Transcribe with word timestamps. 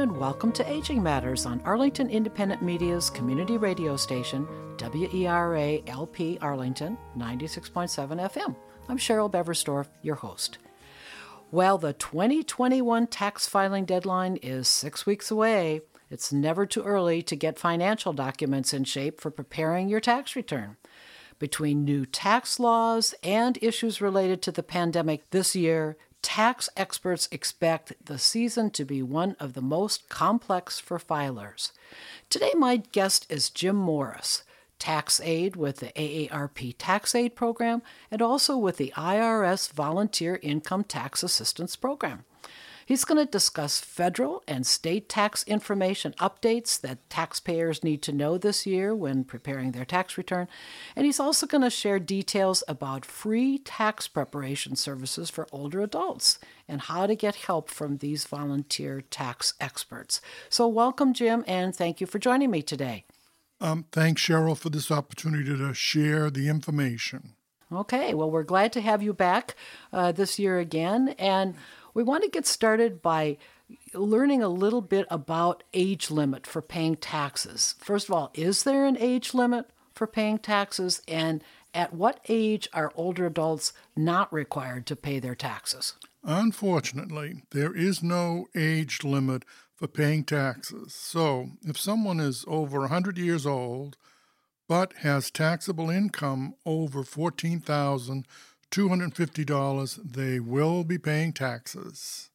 And 0.00 0.16
welcome 0.16 0.50
to 0.50 0.66
Aging 0.66 1.02
Matters 1.02 1.44
on 1.44 1.60
Arlington 1.60 2.08
Independent 2.08 2.62
Media's 2.62 3.10
community 3.10 3.58
radio 3.58 3.98
station, 3.98 4.48
WERA 4.78 5.86
LP 5.88 6.38
Arlington, 6.40 6.96
96.7 7.18 8.30
FM. 8.32 8.56
I'm 8.88 8.96
Cheryl 8.96 9.30
Beversdorf, 9.30 9.88
your 10.00 10.14
host. 10.14 10.56
Well, 11.50 11.76
the 11.76 11.92
2021 11.92 13.08
tax 13.08 13.46
filing 13.46 13.84
deadline 13.84 14.36
is 14.36 14.68
six 14.68 15.04
weeks 15.04 15.30
away. 15.30 15.82
It's 16.08 16.32
never 16.32 16.64
too 16.64 16.82
early 16.82 17.20
to 17.20 17.36
get 17.36 17.58
financial 17.58 18.14
documents 18.14 18.72
in 18.72 18.84
shape 18.84 19.20
for 19.20 19.30
preparing 19.30 19.90
your 19.90 20.00
tax 20.00 20.34
return. 20.34 20.78
Between 21.38 21.84
new 21.84 22.06
tax 22.06 22.58
laws 22.58 23.14
and 23.22 23.58
issues 23.60 24.00
related 24.00 24.40
to 24.42 24.52
the 24.52 24.62
pandemic 24.62 25.28
this 25.28 25.54
year, 25.54 25.98
tax 26.22 26.68
experts 26.76 27.28
expect 27.30 27.92
the 28.04 28.18
season 28.18 28.70
to 28.70 28.84
be 28.84 29.02
one 29.02 29.36
of 29.40 29.54
the 29.54 29.62
most 29.62 30.08
complex 30.08 30.78
for 30.78 30.98
filers. 30.98 31.72
Today, 32.28 32.52
my 32.56 32.76
guest 32.76 33.26
is 33.30 33.50
Jim 33.50 33.76
Morris, 33.76 34.42
tax 34.78 35.20
aide 35.20 35.56
with 35.56 35.76
the 35.76 35.92
AARP 35.96 36.76
Taxaide 36.76 37.34
Program 37.34 37.82
and 38.10 38.22
also 38.22 38.56
with 38.56 38.76
the 38.76 38.92
IRS 38.96 39.72
Volunteer 39.72 40.38
Income 40.42 40.84
Tax 40.84 41.22
Assistance 41.22 41.76
Program. 41.76 42.24
He's 42.90 43.04
going 43.04 43.24
to 43.24 43.30
discuss 43.30 43.78
federal 43.78 44.42
and 44.48 44.66
state 44.66 45.08
tax 45.08 45.44
information 45.44 46.12
updates 46.18 46.80
that 46.80 47.08
taxpayers 47.08 47.84
need 47.84 48.02
to 48.02 48.12
know 48.12 48.36
this 48.36 48.66
year 48.66 48.96
when 48.96 49.22
preparing 49.22 49.70
their 49.70 49.84
tax 49.84 50.18
return. 50.18 50.48
And 50.96 51.06
he's 51.06 51.20
also 51.20 51.46
going 51.46 51.62
to 51.62 51.70
share 51.70 52.00
details 52.00 52.64
about 52.66 53.04
free 53.04 53.58
tax 53.58 54.08
preparation 54.08 54.74
services 54.74 55.30
for 55.30 55.46
older 55.52 55.82
adults 55.82 56.40
and 56.66 56.80
how 56.80 57.06
to 57.06 57.14
get 57.14 57.36
help 57.36 57.70
from 57.70 57.98
these 57.98 58.24
volunteer 58.24 59.02
tax 59.02 59.54
experts. 59.60 60.20
So, 60.48 60.66
welcome, 60.66 61.14
Jim, 61.14 61.44
and 61.46 61.72
thank 61.72 62.00
you 62.00 62.08
for 62.08 62.18
joining 62.18 62.50
me 62.50 62.60
today. 62.60 63.04
Um, 63.60 63.84
thanks, 63.92 64.20
Cheryl, 64.20 64.58
for 64.58 64.68
this 64.68 64.90
opportunity 64.90 65.56
to 65.56 65.72
share 65.74 66.28
the 66.28 66.48
information. 66.48 67.34
Okay, 67.72 68.14
well, 68.14 68.28
we're 68.28 68.42
glad 68.42 68.72
to 68.72 68.80
have 68.80 69.00
you 69.00 69.12
back 69.12 69.54
uh, 69.92 70.10
this 70.10 70.40
year 70.40 70.58
again. 70.58 71.14
And 71.20 71.54
we 72.00 72.04
want 72.04 72.24
to 72.24 72.30
get 72.30 72.46
started 72.46 73.02
by 73.02 73.36
learning 73.92 74.42
a 74.42 74.48
little 74.48 74.80
bit 74.80 75.06
about 75.10 75.62
age 75.74 76.10
limit 76.10 76.46
for 76.46 76.62
paying 76.62 76.96
taxes. 76.96 77.74
First 77.78 78.08
of 78.08 78.14
all, 78.14 78.30
is 78.32 78.62
there 78.62 78.86
an 78.86 78.96
age 78.96 79.34
limit 79.34 79.66
for 79.92 80.06
paying 80.06 80.38
taxes? 80.38 81.02
And 81.06 81.44
at 81.74 81.92
what 81.92 82.20
age 82.26 82.70
are 82.72 82.90
older 82.94 83.26
adults 83.26 83.74
not 83.94 84.32
required 84.32 84.86
to 84.86 84.96
pay 84.96 85.18
their 85.18 85.34
taxes? 85.34 85.92
Unfortunately, 86.24 87.42
there 87.50 87.76
is 87.76 88.02
no 88.02 88.46
age 88.56 89.04
limit 89.04 89.44
for 89.74 89.86
paying 89.86 90.24
taxes. 90.24 90.94
So, 90.94 91.50
if 91.66 91.78
someone 91.78 92.18
is 92.18 92.46
over 92.48 92.80
100 92.80 93.18
years 93.18 93.44
old 93.44 93.98
but 94.70 94.92
has 94.98 95.32
taxable 95.32 95.90
income 95.90 96.54
over 96.64 97.02
14,000 97.02 98.24
$250, 98.70 100.12
they 100.12 100.40
will 100.40 100.84
be 100.84 100.98
paying 100.98 101.32
taxes. 101.32 102.30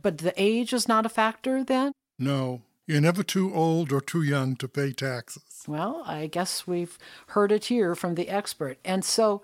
But 0.00 0.18
the 0.18 0.34
age 0.36 0.72
is 0.72 0.86
not 0.86 1.06
a 1.06 1.08
factor 1.08 1.64
then? 1.64 1.92
No. 2.18 2.62
You're 2.86 3.00
never 3.00 3.22
too 3.22 3.54
old 3.54 3.92
or 3.92 4.02
too 4.02 4.22
young 4.22 4.56
to 4.56 4.68
pay 4.68 4.92
taxes. 4.92 5.64
Well, 5.66 6.02
I 6.06 6.26
guess 6.26 6.66
we've 6.66 6.98
heard 7.28 7.50
it 7.50 7.66
here 7.66 7.94
from 7.94 8.14
the 8.14 8.28
expert. 8.28 8.78
And 8.84 9.02
so 9.04 9.42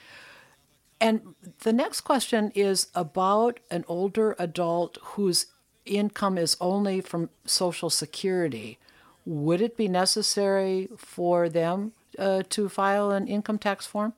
And 1.01 1.37
the 1.61 1.73
next 1.73 2.01
question 2.01 2.51
is 2.57 2.89
about 2.93 3.61
an 3.71 3.85
older 3.87 4.35
adult 4.37 4.99
whose 5.15 5.47
income 5.87 6.37
is 6.37 6.57
only 6.61 7.01
from 7.01 7.31
Social 7.47 7.89
Security. 7.89 8.79
Would 9.25 9.61
it 9.61 9.77
be 9.77 9.87
necessary 9.87 10.89
for 10.97 11.49
them 11.49 11.93
uh, 12.19 12.43
to 12.49 12.69
file 12.69 13.13
an 13.13 13.29
income 13.29 13.59
tax 13.59 13.87
form? 13.87 14.13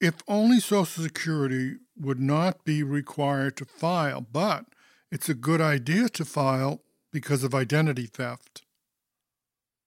If 0.00 0.14
only 0.26 0.60
Social 0.60 1.04
Security 1.04 1.76
would 1.94 2.20
not 2.20 2.64
be 2.64 2.82
required 2.82 3.58
to 3.58 3.66
file, 3.66 4.22
but 4.22 4.64
it's 5.12 5.28
a 5.28 5.34
good 5.34 5.60
idea 5.60 6.08
to 6.08 6.24
file 6.24 6.80
because 7.14 7.44
of 7.44 7.54
identity 7.54 8.06
theft. 8.06 8.62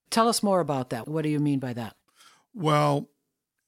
Tell 0.10 0.30
us 0.30 0.42
more 0.42 0.62
about 0.62 0.92
that. 0.92 1.10
What 1.10 1.24
do 1.24 1.30
you 1.30 1.42
mean 1.42 1.60
by 1.60 1.74
that? 1.74 1.98
Well, 2.54 3.10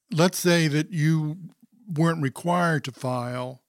let's 0.09 0.39
say 0.39 0.69
that 0.69 0.91
you 0.91 1.38
weren't 1.85 2.23
required 2.23 2.85
to 2.85 2.94
file. 2.94 3.61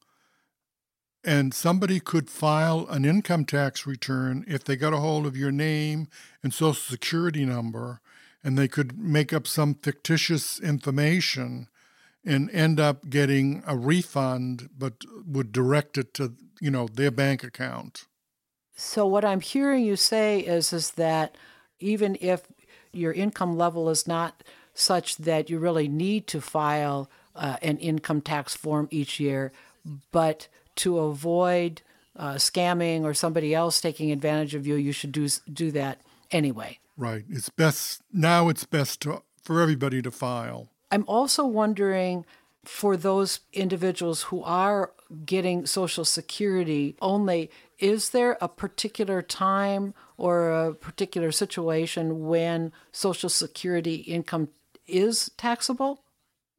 And 1.24 1.52
somebody 1.52 1.98
could 1.98 2.30
file 2.30 2.86
an 2.88 3.04
income 3.04 3.44
tax 3.44 3.84
return 3.84 4.44
if 4.46 4.62
they 4.62 4.76
got 4.76 4.94
a 4.94 4.98
hold 4.98 5.26
of 5.26 5.36
your 5.36 5.50
name 5.50 6.06
and 6.40 6.54
social 6.54 6.74
security 6.74 7.44
number, 7.44 8.00
and 8.44 8.56
they 8.56 8.68
could 8.68 8.96
make 8.96 9.32
up 9.32 9.46
some 9.46 9.74
fictitious 9.74 10.60
information 10.60 11.68
and 12.24 12.48
end 12.52 12.78
up 12.78 13.10
getting 13.10 13.64
a 13.66 13.76
refund, 13.76 14.70
but 14.78 15.04
would 15.26 15.50
direct 15.50 15.98
it 15.98 16.14
to 16.14 16.34
you 16.60 16.70
know 16.70 16.86
their 16.86 17.10
bank 17.10 17.42
account. 17.42 18.06
So 18.80 19.06
what 19.06 19.26
I'm 19.26 19.42
hearing 19.42 19.84
you 19.84 19.94
say 19.94 20.40
is 20.40 20.72
is 20.72 20.92
that 20.92 21.36
even 21.80 22.16
if 22.18 22.44
your 22.92 23.12
income 23.12 23.58
level 23.58 23.90
is 23.90 24.08
not 24.08 24.42
such 24.72 25.18
that 25.18 25.50
you 25.50 25.58
really 25.58 25.86
need 25.86 26.26
to 26.28 26.40
file 26.40 27.10
uh, 27.36 27.58
an 27.60 27.76
income 27.76 28.22
tax 28.22 28.56
form 28.56 28.88
each 28.90 29.20
year, 29.20 29.52
but 30.10 30.48
to 30.76 30.98
avoid 30.98 31.82
uh, 32.16 32.34
scamming 32.34 33.02
or 33.02 33.12
somebody 33.12 33.54
else 33.54 33.82
taking 33.82 34.10
advantage 34.10 34.54
of 34.54 34.66
you, 34.66 34.76
you 34.76 34.92
should 34.92 35.12
do 35.12 35.28
do 35.52 35.70
that 35.72 36.00
anyway. 36.30 36.78
Right. 36.96 37.24
It's 37.28 37.50
best 37.50 38.00
now. 38.14 38.48
It's 38.48 38.64
best 38.64 39.02
to, 39.02 39.22
for 39.42 39.60
everybody 39.60 40.00
to 40.00 40.10
file. 40.10 40.68
I'm 40.90 41.04
also 41.06 41.44
wondering 41.46 42.24
for 42.64 42.96
those 42.96 43.40
individuals 43.52 44.24
who 44.24 44.42
are 44.42 44.92
getting 45.24 45.66
Social 45.66 46.04
Security 46.04 46.96
only, 47.00 47.50
is 47.78 48.10
there 48.10 48.36
a 48.40 48.48
particular 48.48 49.22
time 49.22 49.94
or 50.16 50.50
a 50.50 50.74
particular 50.74 51.32
situation 51.32 52.26
when 52.26 52.72
Social 52.92 53.28
Security 53.30 53.96
income 53.96 54.48
is 54.86 55.30
taxable? 55.36 56.04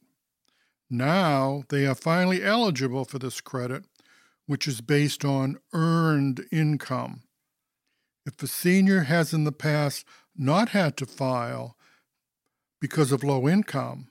Now 0.89 1.65
they 1.69 1.87
are 1.87 1.95
finally 1.95 2.43
eligible 2.43 3.05
for 3.05 3.19
this 3.19 3.41
credit, 3.41 3.85
which 4.47 4.69
is 4.69 4.81
based 4.81 5.25
on 5.25 5.59
earned 5.73 6.47
income. 6.53 7.23
If 8.25 8.43
a 8.43 8.47
senior 8.47 9.03
has 9.03 9.33
in 9.33 9.45
the 9.45 9.53
past 9.53 10.07
not 10.37 10.71
had 10.71 10.97
to 10.99 11.07
file 11.07 11.77
because 12.81 13.11
of 13.11 13.25
low 13.25 13.49
income, 13.49 14.09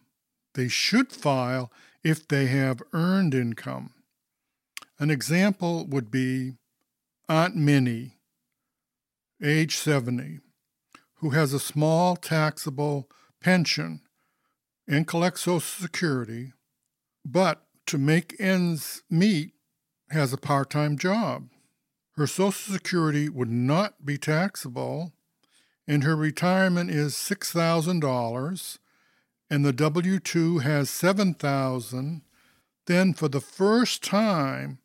they 0.54 0.68
should 0.68 1.12
file 1.12 1.72
if 2.04 2.28
they 2.28 2.48
have 2.48 2.82
earned 2.94 3.34
income. 3.34 3.92
An 5.00 5.10
example 5.10 5.86
would 5.86 6.12
be 6.12 6.54
Aunt 7.28 7.56
Minnie, 7.56 8.18
age 9.44 9.76
70, 9.76 10.40
who 11.26 11.32
has 11.32 11.54
a 11.54 11.60
small 11.60 12.16
taxable 12.16 13.10
pension 13.42 14.00
and 14.88 15.08
collects 15.08 15.42
Social 15.42 15.60
Security, 15.60 16.54
but 17.26 17.64
to 17.88 17.98
make 17.98 18.40
ends 18.40 19.02
meet 19.10 19.54
has 20.12 20.32
a 20.32 20.38
part 20.38 20.70
time 20.70 21.00
job. 21.00 21.50
Her 22.16 22.28
Social 22.28 22.52
Security 22.52 23.28
would 23.28 23.50
not 23.50 24.06
be 24.06 24.20
taxable, 24.20 25.14
and 25.88 26.04
her 26.04 26.16
retirement 26.16 26.92
is 26.92 27.16
$6,000, 27.16 28.78
and 29.50 29.66
the 29.66 29.74
W 29.74 30.20
2 30.20 30.60
has 30.60 30.92
7000 30.92 32.22
then 32.86 33.16
for 33.16 33.28
the 33.28 33.42
first 33.42 34.04
time, 34.04 34.78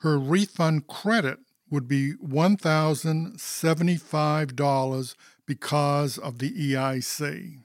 her 0.00 0.18
refund 0.18 0.86
credit 0.86 1.38
would 1.74 1.86
be 1.86 2.14
$1,075 2.14 5.14
because 5.46 6.16
of 6.16 6.38
the 6.38 6.50
EIC. 6.50 7.58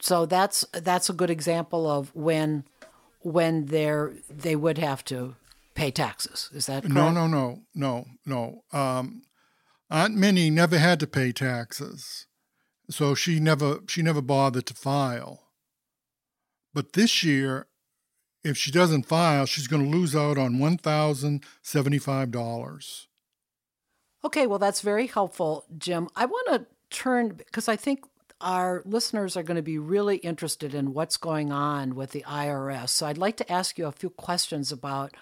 So 0.00 0.26
that's 0.26 0.66
that's 0.72 1.08
a 1.08 1.12
good 1.12 1.30
example 1.30 1.88
of 1.88 2.12
when 2.14 2.64
when 3.20 3.66
they're 3.66 4.12
they 4.28 4.56
would 4.56 4.78
have 4.78 5.04
to 5.04 5.36
pay 5.74 5.92
taxes. 5.92 6.50
Is 6.52 6.66
that 6.66 6.82
correct? 6.82 6.94
No, 6.94 7.12
no, 7.12 7.28
no, 7.28 7.60
no, 7.74 8.06
no. 8.26 8.64
Um, 8.72 9.22
Aunt 9.88 10.16
Minnie 10.16 10.50
never 10.50 10.76
had 10.78 10.98
to 11.00 11.06
pay 11.06 11.30
taxes, 11.30 12.26
so 12.90 13.14
she 13.14 13.38
never 13.38 13.78
she 13.86 14.02
never 14.02 14.20
bothered 14.20 14.66
to 14.66 14.74
file. 14.74 15.44
But 16.74 16.94
this 16.94 17.22
year, 17.22 17.68
if 18.42 18.56
she 18.56 18.72
doesn't 18.72 19.06
file, 19.06 19.46
she's 19.46 19.68
going 19.68 19.84
to 19.84 19.90
lose 19.96 20.16
out 20.16 20.36
on 20.36 20.58
one 20.58 20.78
thousand 20.78 21.44
seventy-five 21.62 22.32
dollars. 22.32 23.06
Okay, 24.24 24.46
well 24.46 24.58
that's 24.58 24.80
very 24.80 25.06
helpful, 25.06 25.64
Jim. 25.76 26.08
I 26.14 26.26
want 26.26 26.48
to 26.48 26.66
turn 26.96 27.30
because 27.34 27.68
I 27.68 27.76
think 27.76 28.04
our 28.40 28.82
listeners 28.84 29.36
are 29.36 29.42
going 29.42 29.56
to 29.56 29.62
be 29.62 29.78
really 29.78 30.16
interested 30.16 30.74
in 30.74 30.92
what's 30.92 31.16
going 31.16 31.52
on 31.52 31.94
with 31.94 32.10
the 32.10 32.24
IRS. 32.26 32.90
So 32.90 33.06
I'd 33.06 33.18
like 33.18 33.36
to 33.38 33.52
ask 33.52 33.78
you 33.78 33.86
a 33.86 33.92
few 33.92 34.10
questions 34.10 34.72
about 34.72 35.14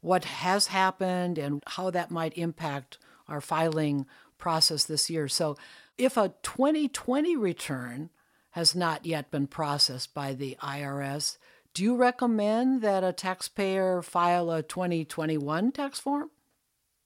what 0.00 0.24
has 0.24 0.68
happened 0.68 1.38
and 1.38 1.62
how 1.66 1.90
that 1.90 2.10
might 2.10 2.36
impact 2.36 2.98
our 3.26 3.40
filing 3.40 4.06
process 4.36 4.84
this 4.84 5.08
year. 5.08 5.28
So, 5.28 5.56
if 5.96 6.16
a 6.16 6.34
2020 6.42 7.36
return 7.36 8.10
has 8.50 8.74
not 8.74 9.06
yet 9.06 9.30
been 9.30 9.46
processed 9.46 10.12
by 10.12 10.34
the 10.34 10.58
IRS, 10.60 11.38
do 11.72 11.82
you 11.82 11.96
recommend 11.96 12.82
that 12.82 13.02
a 13.02 13.12
taxpayer 13.12 14.02
file 14.02 14.50
a 14.50 14.62
2021 14.62 15.72
tax 15.72 15.98
form? 15.98 16.30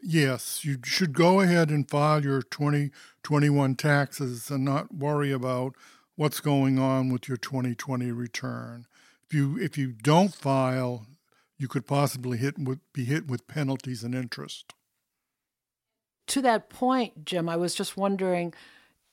Yes, 0.00 0.64
you 0.64 0.78
should 0.84 1.12
go 1.12 1.40
ahead 1.40 1.70
and 1.70 1.88
file 1.88 2.22
your 2.22 2.42
2021 2.42 3.74
taxes 3.74 4.50
and 4.50 4.64
not 4.64 4.94
worry 4.94 5.32
about 5.32 5.74
what's 6.14 6.40
going 6.40 6.78
on 6.78 7.08
with 7.10 7.28
your 7.28 7.36
2020 7.36 8.12
return. 8.12 8.86
If 9.26 9.34
you 9.34 9.58
if 9.58 9.76
you 9.76 9.92
don't 9.92 10.34
file, 10.34 11.06
you 11.58 11.68
could 11.68 11.86
possibly 11.86 12.38
hit 12.38 12.58
with, 12.58 12.80
be 12.92 13.04
hit 13.04 13.26
with 13.26 13.48
penalties 13.48 14.04
and 14.04 14.14
interest. 14.14 14.74
To 16.28 16.42
that 16.42 16.70
point, 16.70 17.24
Jim, 17.24 17.48
I 17.48 17.56
was 17.56 17.74
just 17.74 17.96
wondering 17.96 18.54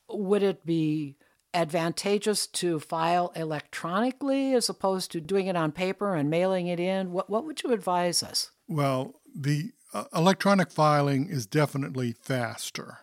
would 0.10 0.44
it 0.44 0.66
be 0.66 1.16
advantageous 1.54 2.46
to 2.46 2.80
file 2.80 3.32
electronically 3.36 4.54
as 4.54 4.70
opposed 4.70 5.12
to 5.12 5.22
doing 5.22 5.48
it 5.48 5.56
on 5.56 5.72
paper 5.72 6.16
and 6.16 6.30
mailing 6.30 6.68
it 6.68 6.80
in? 6.80 7.12
What, 7.12 7.30
what 7.30 7.46
would 7.46 7.64
you 7.64 7.72
advise 7.72 8.22
us? 8.22 8.52
Well, 8.68 9.16
the 9.34 9.72
uh, 9.96 10.04
electronic 10.14 10.70
filing 10.70 11.30
is 11.30 11.48
definitely 11.48 12.12
faster. 12.12 12.98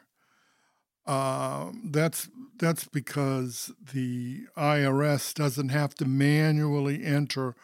Uh, 1.06 1.70
that's 1.86 2.28
that's 2.58 2.86
because 2.86 3.72
the 3.92 4.42
IRS 4.58 5.32
doesn't 5.32 5.70
have 5.70 5.94
to 5.94 6.04
manually 6.04 7.02
enter 7.02 7.56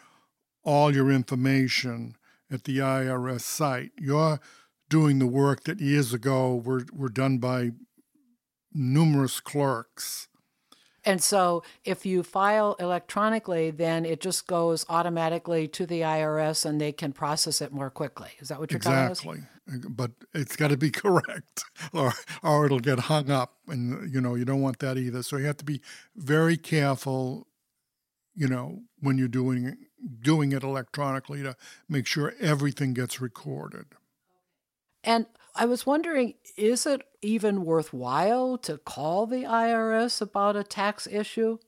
all 0.64 0.94
your 0.94 1.10
information 1.10 2.16
at 2.50 2.64
the 2.64 2.78
IRS 2.78 3.42
site. 3.42 3.92
You're 3.98 4.40
doing 4.88 5.18
the 5.18 5.26
work 5.26 5.64
that 5.64 5.78
years 5.78 6.14
ago 6.14 6.56
were, 6.56 6.86
were 6.92 7.10
done 7.10 7.36
by 7.36 7.72
numerous 8.72 9.40
clerks. 9.40 10.28
And 11.04 11.22
so 11.22 11.62
if 11.84 12.04
you 12.04 12.22
file 12.22 12.76
electronically, 12.78 13.70
then 13.70 14.04
it 14.04 14.20
just 14.20 14.46
goes 14.46 14.84
automatically 14.88 15.68
to 15.68 15.86
the 15.86 16.00
IRS 16.00 16.66
and 16.66 16.80
they 16.80 16.92
can 16.92 17.12
process 17.12 17.60
it 17.60 17.72
more 17.72 17.88
quickly. 17.88 18.30
Is 18.40 18.48
that 18.48 18.58
what 18.58 18.70
you're 18.70 18.80
talking 18.80 18.98
about? 18.98 19.10
exactly. 19.12 19.40
But 19.88 20.10
it's 20.34 20.56
got 20.56 20.68
to 20.68 20.76
be 20.76 20.90
correct 21.04 21.64
or 21.92 22.12
or 22.42 22.66
it'll 22.66 22.80
get 22.80 22.98
hung 23.00 23.30
up 23.30 23.54
and 23.68 24.12
you 24.12 24.20
know, 24.20 24.34
you 24.34 24.44
don't 24.44 24.60
want 24.60 24.80
that 24.80 24.98
either. 24.98 25.22
So 25.22 25.36
you 25.36 25.46
have 25.46 25.58
to 25.58 25.64
be 25.64 25.80
very 26.16 26.56
careful 26.56 27.46
you 28.38 28.46
know, 28.46 28.82
when 29.00 29.18
you're 29.18 29.26
doing 29.26 29.76
doing 30.22 30.52
it 30.52 30.62
electronically 30.62 31.42
to 31.42 31.56
make 31.88 32.06
sure 32.06 32.34
everything 32.38 32.94
gets 32.94 33.20
recorded. 33.20 33.86
And 35.02 35.26
I 35.58 35.64
was 35.64 35.84
wondering, 35.84 36.34
is 36.56 36.86
it 36.86 37.02
even 37.20 37.64
worthwhile 37.64 38.58
to 38.58 38.78
call 38.78 39.26
the 39.26 39.42
IRS 39.42 40.22
about 40.22 40.54
a 40.54 40.62
tax 40.62 41.08
issue? 41.08 41.58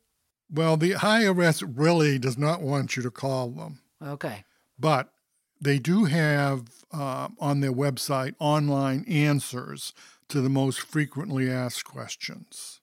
Well, 0.48 0.76
the 0.76 0.92
IRS 0.92 1.68
really 1.76 2.16
does 2.16 2.38
not 2.38 2.62
want 2.62 2.96
you 2.96 3.02
to 3.02 3.10
call 3.10 3.50
them. 3.50 3.80
Okay. 4.00 4.44
But 4.78 5.12
they 5.60 5.80
do 5.80 6.04
have 6.04 6.68
uh, 6.92 7.28
on 7.40 7.60
their 7.60 7.72
website 7.72 8.34
online 8.38 9.04
answers 9.08 9.92
to 10.28 10.40
the 10.40 10.48
most 10.48 10.80
frequently 10.80 11.50
asked 11.50 11.84
questions. 11.84 12.80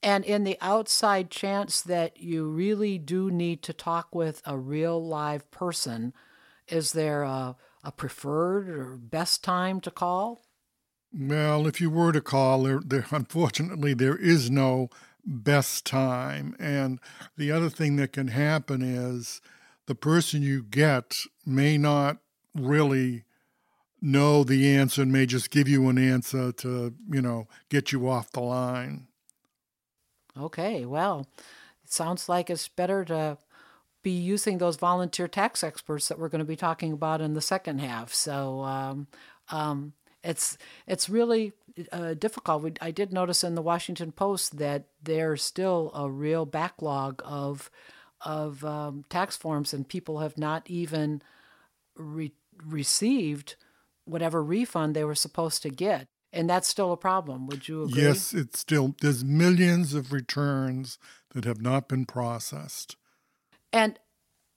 And 0.00 0.24
in 0.24 0.44
the 0.44 0.58
outside 0.60 1.28
chance 1.28 1.80
that 1.80 2.20
you 2.20 2.44
really 2.44 2.98
do 2.98 3.32
need 3.32 3.62
to 3.64 3.72
talk 3.72 4.14
with 4.14 4.42
a 4.46 4.56
real 4.56 5.04
live 5.04 5.50
person, 5.50 6.12
is 6.68 6.92
there 6.92 7.24
a, 7.24 7.56
a 7.84 7.92
preferred 7.92 8.68
or 8.68 8.96
best 8.96 9.42
time 9.42 9.80
to 9.80 9.90
call? 9.90 10.44
Well, 11.12 11.66
if 11.66 11.80
you 11.80 11.90
were 11.90 12.12
to 12.12 12.20
call, 12.20 12.62
there, 12.62 12.80
there 12.84 13.06
unfortunately 13.10 13.94
there 13.94 14.16
is 14.16 14.50
no 14.50 14.88
best 15.24 15.84
time. 15.84 16.56
And 16.58 17.00
the 17.36 17.50
other 17.50 17.68
thing 17.68 17.96
that 17.96 18.12
can 18.12 18.28
happen 18.28 18.82
is 18.82 19.40
the 19.86 19.94
person 19.94 20.42
you 20.42 20.62
get 20.62 21.16
may 21.44 21.76
not 21.76 22.18
really 22.54 23.24
know 24.00 24.42
the 24.42 24.74
answer 24.74 25.02
and 25.02 25.12
may 25.12 25.26
just 25.26 25.50
give 25.50 25.68
you 25.68 25.88
an 25.88 25.98
answer 25.98 26.50
to, 26.52 26.94
you 27.10 27.22
know, 27.22 27.46
get 27.68 27.92
you 27.92 28.08
off 28.08 28.32
the 28.32 28.40
line. 28.40 29.06
Okay, 30.38 30.84
well, 30.86 31.28
it 31.84 31.92
sounds 31.92 32.28
like 32.28 32.48
it's 32.48 32.68
better 32.68 33.04
to 33.04 33.36
be 34.02 34.10
using 34.10 34.58
those 34.58 34.76
volunteer 34.76 35.28
tax 35.28 35.62
experts 35.62 36.08
that 36.08 36.18
we're 36.18 36.28
going 36.28 36.40
to 36.40 36.44
be 36.44 36.56
talking 36.56 36.92
about 36.92 37.20
in 37.20 37.34
the 37.34 37.40
second 37.40 37.80
half. 37.80 38.12
So 38.12 38.62
um, 38.62 39.06
um, 39.50 39.92
it's 40.22 40.58
it's 40.86 41.08
really 41.08 41.52
uh, 41.90 42.14
difficult. 42.14 42.62
We, 42.62 42.72
I 42.80 42.90
did 42.90 43.12
notice 43.12 43.44
in 43.44 43.54
the 43.54 43.62
Washington 43.62 44.12
Post 44.12 44.58
that 44.58 44.86
there's 45.02 45.42
still 45.42 45.90
a 45.94 46.10
real 46.10 46.46
backlog 46.46 47.22
of 47.24 47.70
of 48.20 48.64
um, 48.64 49.04
tax 49.08 49.36
forms, 49.36 49.72
and 49.72 49.88
people 49.88 50.18
have 50.18 50.38
not 50.38 50.68
even 50.68 51.22
re- 51.96 52.34
received 52.64 53.56
whatever 54.04 54.42
refund 54.42 54.94
they 54.94 55.04
were 55.04 55.14
supposed 55.14 55.62
to 55.62 55.70
get 55.70 56.08
and 56.32 56.48
that's 56.48 56.68
still 56.68 56.92
a 56.92 56.96
problem. 56.96 57.46
Would 57.46 57.68
you 57.68 57.84
agree? 57.84 58.02
Yes, 58.02 58.32
it's 58.32 58.58
still 58.58 58.94
there's 59.00 59.24
millions 59.24 59.94
of 59.94 60.12
returns 60.12 60.98
that 61.34 61.44
have 61.44 61.60
not 61.60 61.88
been 61.88 62.06
processed. 62.06 62.96
And 63.72 63.98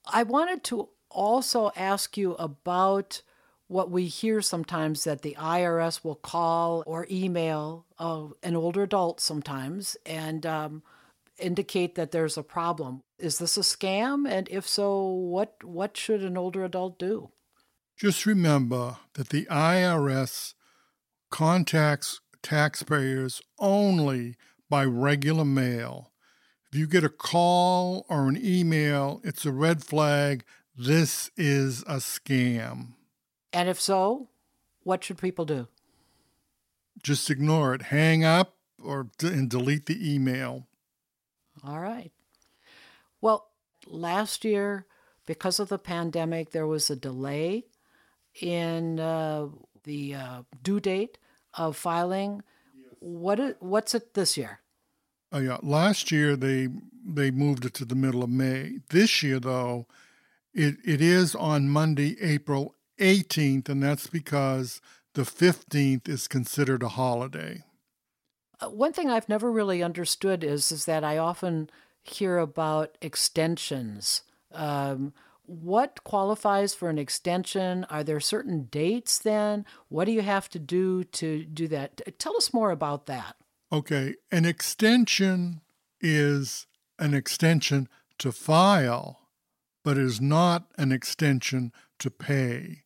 I 0.06 0.24
wanted 0.24 0.64
to 0.66 0.90
also 1.10 1.72
ask 1.76 2.18
you 2.18 2.34
about 2.34 3.22
what 3.68 3.90
we 3.90 4.06
hear 4.06 4.42
sometimes 4.42 5.04
that 5.06 5.22
the 5.22 5.36
IRS 5.40 6.04
will 6.04 6.16
call 6.16 6.84
or 6.86 7.08
email 7.10 7.86
uh, 7.98 8.26
an 8.44 8.56
older 8.56 8.84
adult 8.84 9.20
sometimes 9.20 9.98
and 10.06 10.46
um, 10.46 10.84
indicate 11.40 11.96
that 11.96 12.12
there's 12.12 12.38
a 12.38 12.44
problem. 12.44 13.02
Is 13.18 13.40
this 13.40 13.58
a 13.58 13.62
scam? 13.62 14.30
And 14.30 14.48
if 14.50 14.68
so, 14.68 15.08
what 15.08 15.64
what 15.64 15.98
should 15.98 16.24
an 16.24 16.38
older 16.38 16.64
adult 16.64 17.00
do? 17.00 17.32
Just 17.98 18.26
remember 18.26 18.98
that 19.14 19.30
the 19.30 19.46
IRS 19.46 20.54
contacts 21.32 22.20
taxpayers 22.44 23.42
only 23.58 24.36
by 24.70 24.84
regular 24.86 25.46
mail. 25.46 26.12
If 26.72 26.80
you 26.80 26.88
get 26.88 27.04
a 27.04 27.10
call 27.10 28.06
or 28.10 28.28
an 28.28 28.40
email, 28.42 29.22
it's 29.24 29.46
a 29.46 29.52
red 29.52 29.84
flag. 29.84 30.44
This 30.78 31.32
is 31.38 31.82
a 31.84 31.98
scam. 31.98 32.94
And 33.54 33.70
if 33.70 33.80
so, 33.80 34.28
what 34.84 35.04
should 35.04 35.18
people 35.18 35.46
do? 35.46 35.68
Just 37.02 37.30
ignore 37.30 37.74
it. 37.74 37.84
Hang 37.84 38.24
up 38.24 38.56
or 38.84 39.08
and 39.22 39.50
delete 39.50 39.86
the 39.86 40.14
email. 40.14 40.68
All 41.64 41.80
right. 41.80 42.12
Well, 43.22 43.48
last 43.88 44.44
year, 44.44 44.86
because 45.26 45.60
of 45.60 45.70
the 45.70 45.80
pandemic, 45.80 46.52
there 46.52 46.68
was 46.68 46.90
a 46.90 46.96
delay 46.96 47.66
in 48.42 49.00
uh, 49.00 49.48
the 49.84 50.16
uh, 50.16 50.44
due 50.62 50.80
date 50.80 51.18
of 51.54 51.78
filing. 51.78 52.44
What 53.00 53.40
is, 53.40 53.56
what's 53.60 53.96
it 53.96 54.14
this 54.14 54.38
year? 54.38 54.60
Oh 55.36 55.40
yeah, 55.40 55.58
last 55.62 56.14
year 56.14 56.38
they 56.38 56.70
they 57.06 57.30
moved 57.30 57.66
it 57.66 57.74
to 57.74 57.84
the 57.84 57.94
middle 57.94 58.24
of 58.24 58.30
May. 58.30 58.80
This 58.88 59.22
year 59.22 59.38
though, 59.38 59.86
it 60.54 60.78
it 60.86 61.02
is 61.02 61.36
on 61.36 61.68
Monday, 61.68 62.16
April 62.22 62.74
18th, 63.02 63.68
and 63.68 63.84
that's 63.84 64.08
because 64.08 64.80
the 65.14 65.24
15th 65.24 66.08
is 66.08 66.30
considered 66.30 66.82
a 66.82 66.88
holiday. 66.88 67.66
Uh, 68.62 68.70
one 68.70 68.94
thing 68.94 69.10
I've 69.10 69.28
never 69.28 69.52
really 69.52 69.84
understood 69.84 70.42
is 70.42 70.72
is 70.72 70.86
that 70.86 71.04
I 71.04 71.18
often 71.18 71.70
hear 72.02 72.38
about 72.38 72.98
extensions. 73.02 74.22
Um, 74.54 75.12
what 75.48 76.06
qualifies 76.06 76.74
for 76.74 76.90
an 76.90 76.98
extension? 76.98 77.86
Are 77.90 78.06
there 78.06 78.22
certain 78.22 78.70
dates 78.72 79.20
then? 79.20 79.66
What 79.90 80.06
do 80.06 80.14
you 80.14 80.22
have 80.22 80.48
to 80.52 80.60
do 80.60 81.04
to 81.04 81.44
do 81.44 81.68
that? 81.68 82.18
Tell 82.20 82.38
us 82.38 82.54
more 82.54 82.72
about 82.72 83.08
that. 83.08 83.36
Okay, 83.72 84.16
an 84.32 84.46
extension 84.46 85.62
is 86.00 86.68
an 87.00 87.14
extension 87.14 87.90
to 88.20 88.32
file, 88.32 89.20
but 89.84 89.98
is 89.98 90.22
not 90.22 90.68
an 90.78 90.92
extension 90.92 91.72
to 92.00 92.12
pay. 92.12 92.84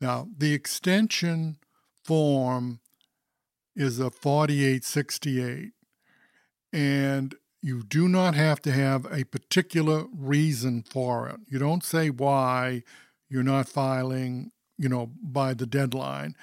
Now, 0.00 0.28
the 0.36 0.52
extension 0.52 1.56
form 2.04 2.80
is 3.74 3.98
a 3.98 4.10
4868, 4.10 5.72
and 6.72 7.34
you 7.62 7.82
do 7.82 8.08
not 8.08 8.34
have 8.34 8.60
to 8.62 8.72
have 8.72 9.06
a 9.10 9.24
particular 9.24 10.04
reason 10.14 10.82
for 10.82 11.28
it. 11.28 11.40
You 11.48 11.58
don't 11.58 11.84
say 11.84 12.10
why 12.10 12.82
you're 13.28 13.42
not 13.42 13.68
filing, 13.68 14.52
you 14.78 14.88
know, 14.88 15.10
by 15.22 15.54
the 15.54 15.66
deadline 15.66 16.34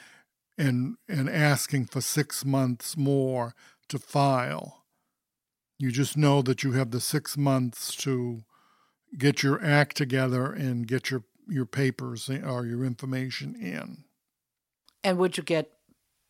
and 0.57 0.97
and 1.07 1.29
asking 1.29 1.85
for 1.85 2.01
6 2.01 2.45
months 2.45 2.97
more 2.97 3.53
to 3.89 3.99
file. 3.99 4.85
You 5.77 5.91
just 5.91 6.17
know 6.17 6.41
that 6.41 6.63
you 6.63 6.71
have 6.73 6.91
the 6.91 6.99
6 6.99 7.37
months 7.37 7.95
to 7.97 8.43
get 9.17 9.43
your 9.43 9.63
act 9.63 9.95
together 9.95 10.51
and 10.51 10.87
get 10.87 11.09
your 11.11 11.23
your 11.47 11.65
papers 11.65 12.29
or 12.29 12.65
your 12.65 12.83
information 12.83 13.55
in. 13.55 14.03
And 15.03 15.17
would 15.17 15.37
you 15.37 15.43
get 15.43 15.71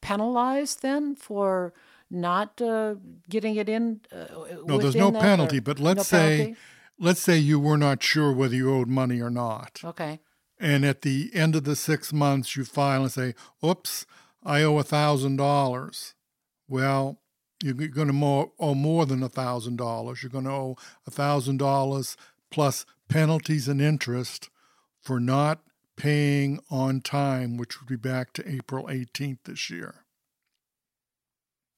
penalized 0.01 0.81
then 0.81 1.15
for 1.15 1.73
not 2.09 2.61
uh, 2.61 2.95
getting 3.29 3.55
it 3.55 3.67
in? 3.67 4.01
Uh, 4.11 4.25
no, 4.65 4.77
there's 4.77 4.95
no 4.95 5.11
penalty. 5.11 5.59
But 5.59 5.79
let's 5.79 5.97
no 5.97 6.03
say, 6.03 6.37
penalty? 6.37 6.59
let's 6.99 7.19
say 7.19 7.37
you 7.37 7.59
were 7.59 7.77
not 7.77 8.03
sure 8.03 8.31
whether 8.31 8.55
you 8.55 8.73
owed 8.73 8.87
money 8.87 9.19
or 9.19 9.29
not. 9.29 9.79
Okay. 9.83 10.19
And 10.59 10.85
at 10.85 11.01
the 11.01 11.31
end 11.33 11.55
of 11.55 11.63
the 11.63 11.75
six 11.75 12.11
months, 12.11 12.55
you 12.55 12.65
file 12.65 13.03
and 13.03 13.11
say, 13.11 13.35
"Oops, 13.63 14.05
I 14.43 14.63
owe 14.63 14.77
a 14.77 14.83
thousand 14.83 15.37
dollars." 15.37 16.15
Well, 16.67 17.19
you're 17.63 17.73
going 17.73 18.11
to 18.11 18.51
owe 18.59 18.73
more 18.75 19.05
than 19.05 19.23
a 19.23 19.29
thousand 19.29 19.77
dollars. 19.77 20.21
You're 20.21 20.29
going 20.29 20.45
to 20.45 20.51
owe 20.51 20.77
a 21.05 21.11
thousand 21.11 21.57
dollars 21.57 22.17
plus 22.51 22.85
penalties 23.07 23.67
and 23.67 23.81
interest 23.81 24.49
for 25.01 25.19
not 25.19 25.61
paying 25.95 26.59
on 26.69 27.01
time, 27.01 27.57
which 27.57 27.79
would 27.79 27.87
be 27.87 27.95
back 27.95 28.33
to 28.33 28.49
April 28.49 28.85
18th 28.85 29.39
this 29.45 29.69
year 29.69 30.05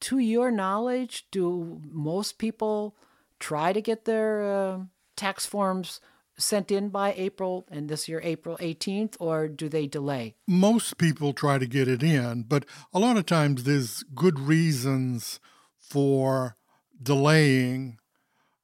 to 0.02 0.20
your 0.20 0.52
knowledge, 0.52 1.26
do 1.32 1.82
most 1.90 2.38
people 2.38 2.96
try 3.40 3.74
to 3.74 3.82
get 3.82 4.06
their 4.06 4.44
uh, 4.44 4.80
tax 5.16 5.46
forms 5.46 6.00
sent 6.40 6.72
in 6.72 6.90
by 6.90 7.14
April 7.18 7.68
and 7.70 7.90
this 7.90 8.08
year 8.08 8.22
April 8.24 8.58
18th 8.58 9.16
or 9.20 9.48
do 9.48 9.70
they 9.70 9.88
delay? 9.88 10.36
Most 10.48 10.98
people 10.98 11.34
try 11.34 11.58
to 11.58 11.68
get 11.68 11.88
it 11.88 12.02
in, 12.02 12.44
but 12.44 12.66
a 12.94 13.00
lot 13.00 13.18
of 13.18 13.26
times 13.26 13.64
there's 13.64 14.04
good 14.16 14.40
reasons 14.40 15.40
for 15.78 16.56
delaying 17.02 17.98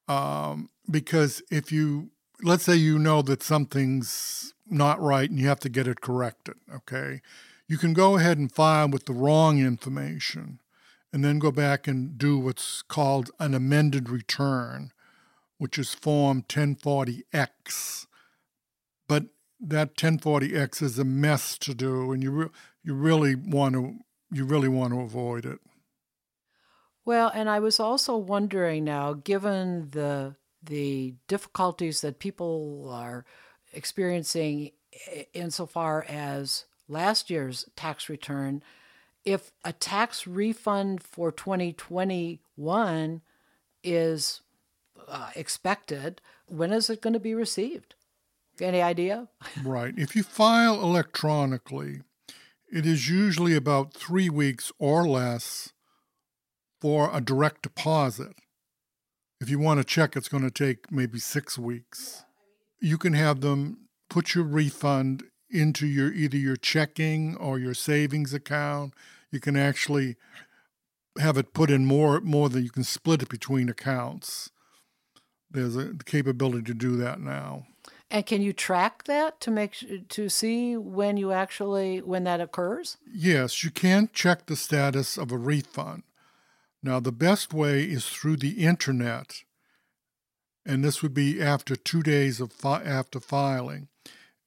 um, 0.08 0.70
because 0.90 1.42
if 1.50 1.72
you 1.72 2.12
let's 2.44 2.64
say 2.64 2.76
you 2.76 3.00
know 3.00 3.22
that 3.22 3.42
something's 3.42 4.54
not 4.68 5.02
right 5.02 5.30
and 5.30 5.40
you 5.40 5.48
have 5.48 5.60
to 5.62 5.70
get 5.70 5.88
it 5.88 6.02
corrected, 6.02 6.56
okay? 6.74 7.22
You 7.68 7.78
can 7.78 7.94
go 7.94 8.18
ahead 8.18 8.38
and 8.38 8.52
file 8.52 8.90
with 8.90 9.06
the 9.06 9.14
wrong 9.14 9.60
information 9.60 10.60
and 11.14 11.24
then 11.24 11.40
go 11.40 11.52
back 11.52 11.88
and 11.88 12.18
do 12.18 12.38
what's 12.38 12.82
called 12.82 13.32
an 13.40 13.54
amended 13.54 14.10
return, 14.10 14.92
which 15.58 15.78
is 15.78 15.94
Form 15.94 16.44
1040X. 16.44 18.08
But 19.08 19.26
that 19.60 19.96
1040X 19.96 20.82
is 20.82 21.00
a 21.00 21.04
mess 21.04 21.58
to 21.60 21.74
do, 21.74 22.12
and 22.12 22.22
you 22.22 22.32
re- 22.32 22.50
you 22.84 22.94
really 22.94 23.36
want 23.36 23.76
to 23.76 23.96
you 24.32 24.46
really 24.46 24.68
want 24.68 24.94
to 24.94 25.00
avoid 25.00 25.46
it. 25.46 25.60
Well, 27.06 27.32
and 27.34 27.50
I 27.50 27.60
was 27.60 27.80
also 27.80 28.18
wondering 28.18 28.84
now, 28.84 29.14
given 29.14 29.90
the 29.92 30.36
the 30.62 31.16
difficulties 31.28 32.02
that 32.02 32.20
people 32.20 32.90
are 32.92 33.26
experiencing 33.74 34.72
insofar 35.34 36.04
as 36.08 36.66
last 36.88 37.30
year's 37.30 37.66
tax 37.76 38.10
return, 38.10 38.64
if 39.24 39.52
a 39.64 39.74
tax 39.74 40.26
refund 40.26 41.04
for 41.04 41.32
2021 41.32 43.22
is 43.84 44.42
uh, 45.08 45.30
expected, 45.36 46.22
when 46.48 46.72
is 46.72 46.90
it 46.90 47.02
going 47.02 47.14
to 47.14 47.20
be 47.20 47.34
received? 47.34 47.96
Any 48.60 48.82
idea? 48.82 49.28
right. 49.64 49.94
If 49.98 50.16
you 50.16 50.24
file 50.24 50.82
electronically, 50.82 52.02
it 52.72 52.86
is 52.86 53.10
usually 53.10 53.56
about 53.56 53.94
three 53.94 54.30
weeks 54.30 54.72
or 54.80 55.08
less 55.08 55.74
for 56.82 57.10
a 57.14 57.22
direct 57.22 57.64
deposit. 57.64 58.34
If 59.42 59.50
you 59.50 59.60
want 59.60 59.80
to 59.80 59.84
check, 59.84 60.16
it's 60.16 60.30
going 60.30 60.44
to 60.44 60.52
take 60.52 60.92
maybe 60.92 61.20
six 61.20 61.58
weeks. 61.58 62.24
You 62.80 62.98
can 62.98 63.14
have 63.14 63.42
them 63.42 63.90
put 64.10 64.36
your 64.36 64.44
refund 64.44 65.24
into 65.50 65.86
your 65.88 66.12
either 66.12 66.38
your 66.38 66.56
checking 66.56 67.36
or 67.38 67.60
your 67.60 67.74
savings 67.74 68.34
account. 68.34 68.94
You 69.32 69.40
can 69.40 69.58
actually 69.58 70.16
have 71.20 71.38
it 71.38 71.54
put 71.54 71.70
in 71.70 71.86
more 71.86 72.20
more 72.22 72.50
than 72.50 72.64
you 72.64 72.70
can 72.70 72.84
split 72.84 73.22
it 73.24 73.30
between 73.30 73.70
accounts. 73.70 74.52
There's 75.56 75.76
a 75.76 75.94
capability 76.06 76.64
to 76.64 76.74
do 76.74 76.98
that 76.98 77.20
now. 77.20 77.68
And 78.12 78.26
can 78.26 78.42
you 78.42 78.54
track 78.54 79.06
that 79.06 79.40
to 79.42 79.52
make 79.52 80.08
to 80.10 80.30
see 80.30 80.76
when 80.78 81.18
you 81.18 81.32
actually 81.32 82.02
when 82.02 82.24
that 82.26 82.42
occurs? 82.42 82.98
Yes, 83.12 83.64
you 83.64 83.72
can 83.72 84.10
check 84.14 84.46
the 84.46 84.56
status 84.56 85.18
of 85.18 85.32
a 85.32 85.38
refund. 85.38 86.04
Now, 86.84 87.00
the 87.00 87.12
best 87.12 87.54
way 87.54 87.84
is 87.84 88.08
through 88.08 88.38
the 88.38 88.64
internet, 88.64 89.44
and 90.66 90.84
this 90.84 91.02
would 91.02 91.14
be 91.14 91.42
after 91.42 91.76
two 91.76 92.04
days 92.04 92.40
of 92.40 92.52
fi- 92.52 92.84
after 92.84 93.20
filing. 93.20 93.88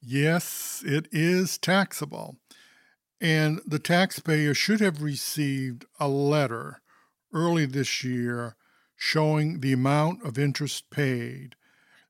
Yes, 0.00 0.82
it 0.86 1.08
is 1.10 1.58
taxable. 1.58 2.36
And 3.20 3.60
the 3.66 3.80
taxpayer 3.80 4.54
should 4.54 4.80
have 4.80 5.02
received 5.02 5.86
a 5.98 6.06
letter 6.06 6.82
early 7.32 7.66
this 7.66 8.04
year 8.04 8.54
showing 8.98 9.60
the 9.60 9.72
amount 9.72 10.22
of 10.22 10.38
interest 10.38 10.90
paid. 10.90 11.56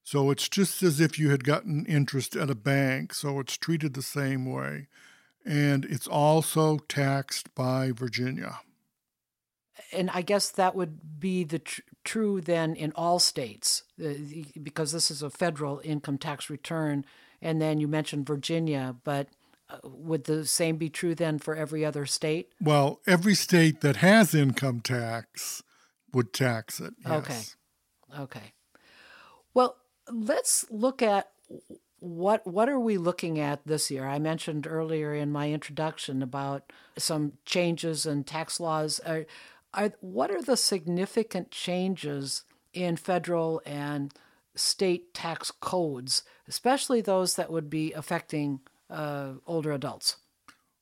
So 0.02 0.30
it's 0.30 0.48
just 0.48 0.82
as 0.82 1.00
if 1.00 1.18
you 1.18 1.30
had 1.30 1.44
gotten 1.44 1.86
interest 1.86 2.34
at 2.34 2.50
a 2.50 2.56
bank, 2.56 3.14
so 3.14 3.38
it's 3.38 3.56
treated 3.56 3.94
the 3.94 4.02
same 4.02 4.50
way 4.50 4.88
and 5.48 5.86
it's 5.86 6.06
also 6.06 6.78
taxed 6.88 7.54
by 7.54 7.90
Virginia. 7.90 8.60
And 9.92 10.10
I 10.10 10.20
guess 10.20 10.50
that 10.50 10.74
would 10.74 11.18
be 11.18 11.44
the 11.44 11.60
tr- 11.60 11.80
true 12.04 12.40
then 12.42 12.74
in 12.74 12.92
all 12.94 13.18
states, 13.18 13.84
uh, 14.04 14.10
because 14.62 14.92
this 14.92 15.10
is 15.10 15.22
a 15.22 15.30
federal 15.30 15.80
income 15.82 16.18
tax 16.18 16.50
return. 16.50 17.06
And 17.40 17.62
then 17.62 17.80
you 17.80 17.88
mentioned 17.88 18.26
Virginia, 18.26 18.96
but 19.04 19.28
uh, 19.70 19.78
would 19.84 20.24
the 20.24 20.44
same 20.44 20.76
be 20.76 20.90
true 20.90 21.14
then 21.14 21.38
for 21.38 21.54
every 21.54 21.84
other 21.84 22.04
state? 22.04 22.52
Well, 22.60 23.00
every 23.06 23.34
state 23.34 23.80
that 23.80 23.96
has 23.96 24.34
income 24.34 24.80
tax 24.80 25.62
would 26.12 26.32
tax 26.32 26.80
it. 26.80 26.94
Yes. 27.06 27.56
Okay. 28.10 28.22
Okay. 28.22 28.52
Well, 29.54 29.76
let's 30.10 30.64
look 30.70 31.02
at 31.02 31.30
what 32.00 32.46
what 32.46 32.68
are 32.68 32.78
we 32.78 32.96
looking 32.96 33.38
at 33.38 33.66
this 33.66 33.90
year? 33.90 34.06
I 34.06 34.18
mentioned 34.18 34.66
earlier 34.66 35.14
in 35.14 35.32
my 35.32 35.50
introduction 35.50 36.22
about 36.22 36.72
some 36.96 37.32
changes 37.44 38.06
in 38.06 38.24
tax 38.24 38.60
laws. 38.60 39.00
Are, 39.00 39.26
are 39.74 39.92
what 40.00 40.30
are 40.30 40.42
the 40.42 40.56
significant 40.56 41.50
changes 41.50 42.44
in 42.72 42.96
federal 42.96 43.60
and 43.66 44.14
state 44.54 45.12
tax 45.14 45.50
codes, 45.50 46.22
especially 46.46 47.00
those 47.00 47.36
that 47.36 47.50
would 47.50 47.68
be 47.68 47.92
affecting 47.92 48.60
uh, 48.90 49.32
older 49.46 49.72
adults? 49.72 50.16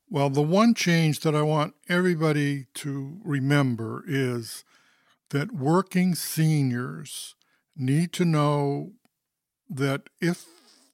Well, 0.09 0.31
the 0.31 0.43
one 0.43 0.75
change 0.75 1.21
that 1.21 1.35
I 1.35 1.43
want 1.43 1.75
everybody 1.89 2.67
to 2.75 3.19
remember 3.25 4.05
is 4.07 4.65
that 5.31 5.53
working 5.53 6.15
seniors 6.15 7.35
need 7.77 8.13
to 8.13 8.25
know 8.25 8.93
that 9.69 10.03
if 10.21 10.45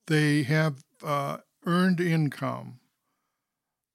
they 0.07 0.42
have 0.42 0.83
uh, 1.03 1.38
earned 1.66 2.01
income, 2.01 2.81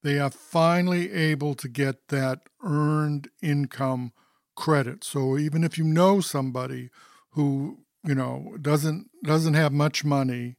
they 0.02 0.18
are 0.18 0.30
finally 0.30 1.12
able 1.12 1.54
to 1.54 1.68
get 1.68 2.08
that 2.08 2.40
earned 2.62 3.28
income 3.42 4.12
credit. 4.54 5.04
So 5.04 5.36
even 5.36 5.64
if 5.64 5.76
you 5.76 5.84
know 5.84 6.20
somebody 6.20 6.90
who 7.30 7.78
you 8.04 8.14
know 8.14 8.56
doesn't 8.60 9.10
doesn't 9.24 9.54
have 9.54 9.72
much 9.72 10.04
money 10.04 10.56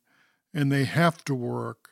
and 0.54 0.72
they 0.72 0.84
have 0.84 1.24
to 1.26 1.36
work, 1.36 1.92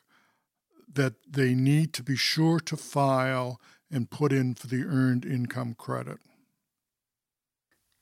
that 0.92 1.14
they 1.28 1.54
need 1.54 1.92
to 1.94 2.02
be 2.02 2.16
sure 2.16 2.60
to 2.60 2.76
file 2.76 3.60
and 3.90 4.10
put 4.10 4.32
in 4.32 4.54
for 4.54 4.66
the 4.66 4.84
earned 4.84 5.24
income 5.24 5.74
credit. 5.74 6.18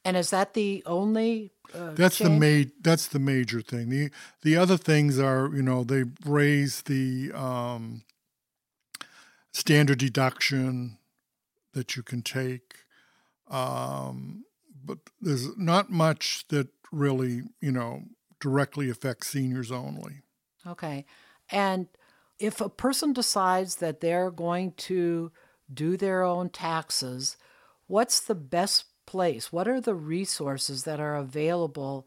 And 0.06 0.16
is 0.16 0.30
that 0.30 0.54
the 0.54 0.84
only? 0.86 1.50
Uh, 1.74 1.90
that's 1.94 2.18
change? 2.18 2.40
the 2.40 2.64
ma- 2.64 2.70
That's 2.80 3.08
the 3.08 3.18
major 3.18 3.60
thing. 3.60 3.88
the 3.88 4.10
The 4.42 4.56
other 4.56 4.76
things 4.76 5.18
are, 5.18 5.50
you 5.52 5.62
know, 5.62 5.82
they 5.82 6.04
raise 6.24 6.82
the 6.82 7.32
um, 7.32 8.04
standard 9.52 9.98
deduction 9.98 10.98
that 11.72 11.96
you 11.96 12.04
can 12.04 12.22
take, 12.22 12.76
um, 13.50 14.44
but 14.84 14.98
there's 15.20 15.56
not 15.58 15.90
much 15.90 16.46
that 16.48 16.68
really, 16.92 17.42
you 17.60 17.72
know, 17.72 18.04
directly 18.38 18.88
affects 18.88 19.28
seniors 19.28 19.72
only. 19.72 20.22
Okay, 20.64 21.04
and 21.50 21.88
if 22.38 22.60
a 22.60 22.68
person 22.68 23.12
decides 23.12 23.76
that 23.76 24.00
they're 24.00 24.30
going 24.30 24.70
to 24.72 25.32
do 25.72 25.96
their 25.96 26.22
own 26.22 26.48
taxes, 26.48 27.36
what's 27.88 28.20
the 28.20 28.36
best 28.36 28.84
place? 29.06 29.52
What 29.52 29.68
are 29.68 29.80
the 29.80 29.94
resources 29.94 30.84
that 30.84 31.00
are 31.00 31.16
available 31.16 32.06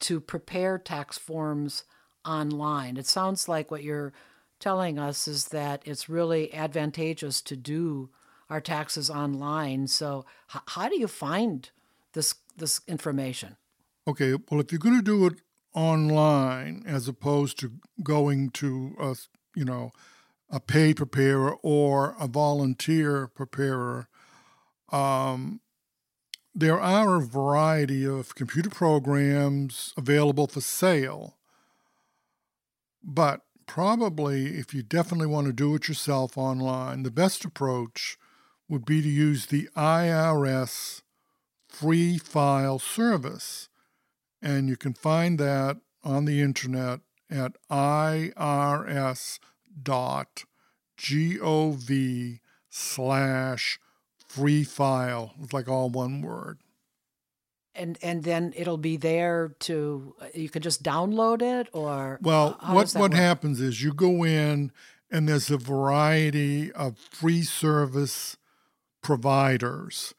to 0.00 0.20
prepare 0.20 0.78
tax 0.78 1.18
forms 1.18 1.84
online? 2.24 2.96
It 2.96 3.06
sounds 3.06 3.48
like 3.48 3.70
what 3.70 3.82
you're 3.82 4.12
telling 4.58 4.98
us 4.98 5.28
is 5.28 5.48
that 5.48 5.82
it's 5.84 6.08
really 6.08 6.52
advantageous 6.54 7.42
to 7.42 7.56
do 7.56 8.10
our 8.48 8.60
taxes 8.60 9.10
online. 9.10 9.86
So, 9.86 10.24
h- 10.54 10.62
how 10.68 10.88
do 10.88 10.98
you 10.98 11.08
find 11.08 11.68
this 12.12 12.34
this 12.56 12.80
information? 12.86 13.56
Okay, 14.08 14.34
well, 14.50 14.60
if 14.60 14.72
you're 14.72 14.78
going 14.78 14.96
to 14.96 15.02
do 15.02 15.26
it 15.26 15.34
online 15.74 16.84
as 16.86 17.08
opposed 17.08 17.58
to 17.58 17.72
going 18.02 18.50
to 18.50 18.96
a 18.98 19.16
you 19.54 19.64
know 19.64 19.90
a 20.48 20.60
paid 20.60 20.96
preparer 20.96 21.56
or 21.62 22.16
a 22.20 22.26
volunteer 22.26 23.26
preparer, 23.26 24.08
um, 24.90 25.60
there 26.58 26.80
are 26.80 27.16
a 27.16 27.26
variety 27.26 28.06
of 28.06 28.34
computer 28.34 28.70
programs 28.70 29.92
available 29.94 30.46
for 30.46 30.62
sale. 30.62 31.36
But 33.04 33.42
probably, 33.66 34.56
if 34.56 34.72
you 34.72 34.82
definitely 34.82 35.26
want 35.26 35.48
to 35.48 35.52
do 35.52 35.74
it 35.74 35.86
yourself 35.86 36.38
online, 36.38 37.02
the 37.02 37.10
best 37.10 37.44
approach 37.44 38.16
would 38.70 38.86
be 38.86 39.02
to 39.02 39.08
use 39.08 39.46
the 39.46 39.68
IRS 39.76 41.02
free 41.68 42.16
file 42.16 42.78
service. 42.78 43.68
And 44.40 44.66
you 44.66 44.78
can 44.78 44.94
find 44.94 45.38
that 45.38 45.76
on 46.02 46.24
the 46.24 46.40
internet 46.40 47.00
at 47.28 47.52
irs.gov 47.70 48.30
slash 52.70 53.78
free 54.36 54.64
file. 54.64 55.34
It's 55.42 55.52
like 55.52 55.68
all 55.68 55.88
one 55.88 56.22
word. 56.22 56.58
And 57.74 57.98
and 58.02 58.22
then 58.22 58.54
it'll 58.56 58.78
be 58.78 58.96
there 58.96 59.54
to 59.60 60.14
uh, 60.20 60.26
you 60.34 60.48
can 60.48 60.62
just 60.62 60.82
download 60.82 61.42
it 61.42 61.68
or 61.72 62.18
well 62.22 62.58
what 62.70 62.92
what 62.92 63.10
work? 63.10 63.14
happens 63.14 63.60
is 63.60 63.82
you 63.82 63.92
go 63.92 64.24
in 64.24 64.72
and 65.10 65.28
there's 65.28 65.50
a 65.50 65.58
variety 65.58 66.72
of 66.72 66.98
free 66.98 67.42
service 67.42 68.38
providers 69.02 70.14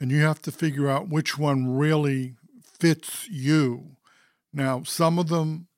and 0.00 0.10
you 0.10 0.22
have 0.22 0.42
to 0.42 0.50
figure 0.50 0.88
out 0.88 1.08
which 1.08 1.38
one 1.38 1.76
really 1.76 2.34
fits 2.82 3.28
you. 3.28 3.96
Now, 4.52 4.82
some 4.82 5.16
of 5.16 5.28
them, 5.28 5.68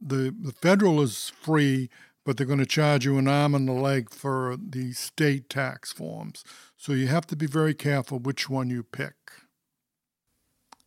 the, 0.00 0.34
the 0.36 0.50
federal 0.50 1.00
is 1.00 1.30
free, 1.30 1.88
but 2.24 2.36
they're 2.36 2.46
going 2.46 2.58
to 2.58 2.66
charge 2.66 3.04
you 3.04 3.18
an 3.18 3.28
arm 3.28 3.54
and 3.54 3.68
a 3.68 3.72
leg 3.72 4.10
for 4.10 4.56
the 4.56 4.92
state 4.92 5.48
tax 5.48 5.92
forms. 5.92 6.44
So 6.76 6.92
you 6.92 7.08
have 7.08 7.26
to 7.28 7.36
be 7.36 7.46
very 7.46 7.74
careful 7.74 8.18
which 8.18 8.48
one 8.48 8.70
you 8.70 8.82
pick. 8.82 9.14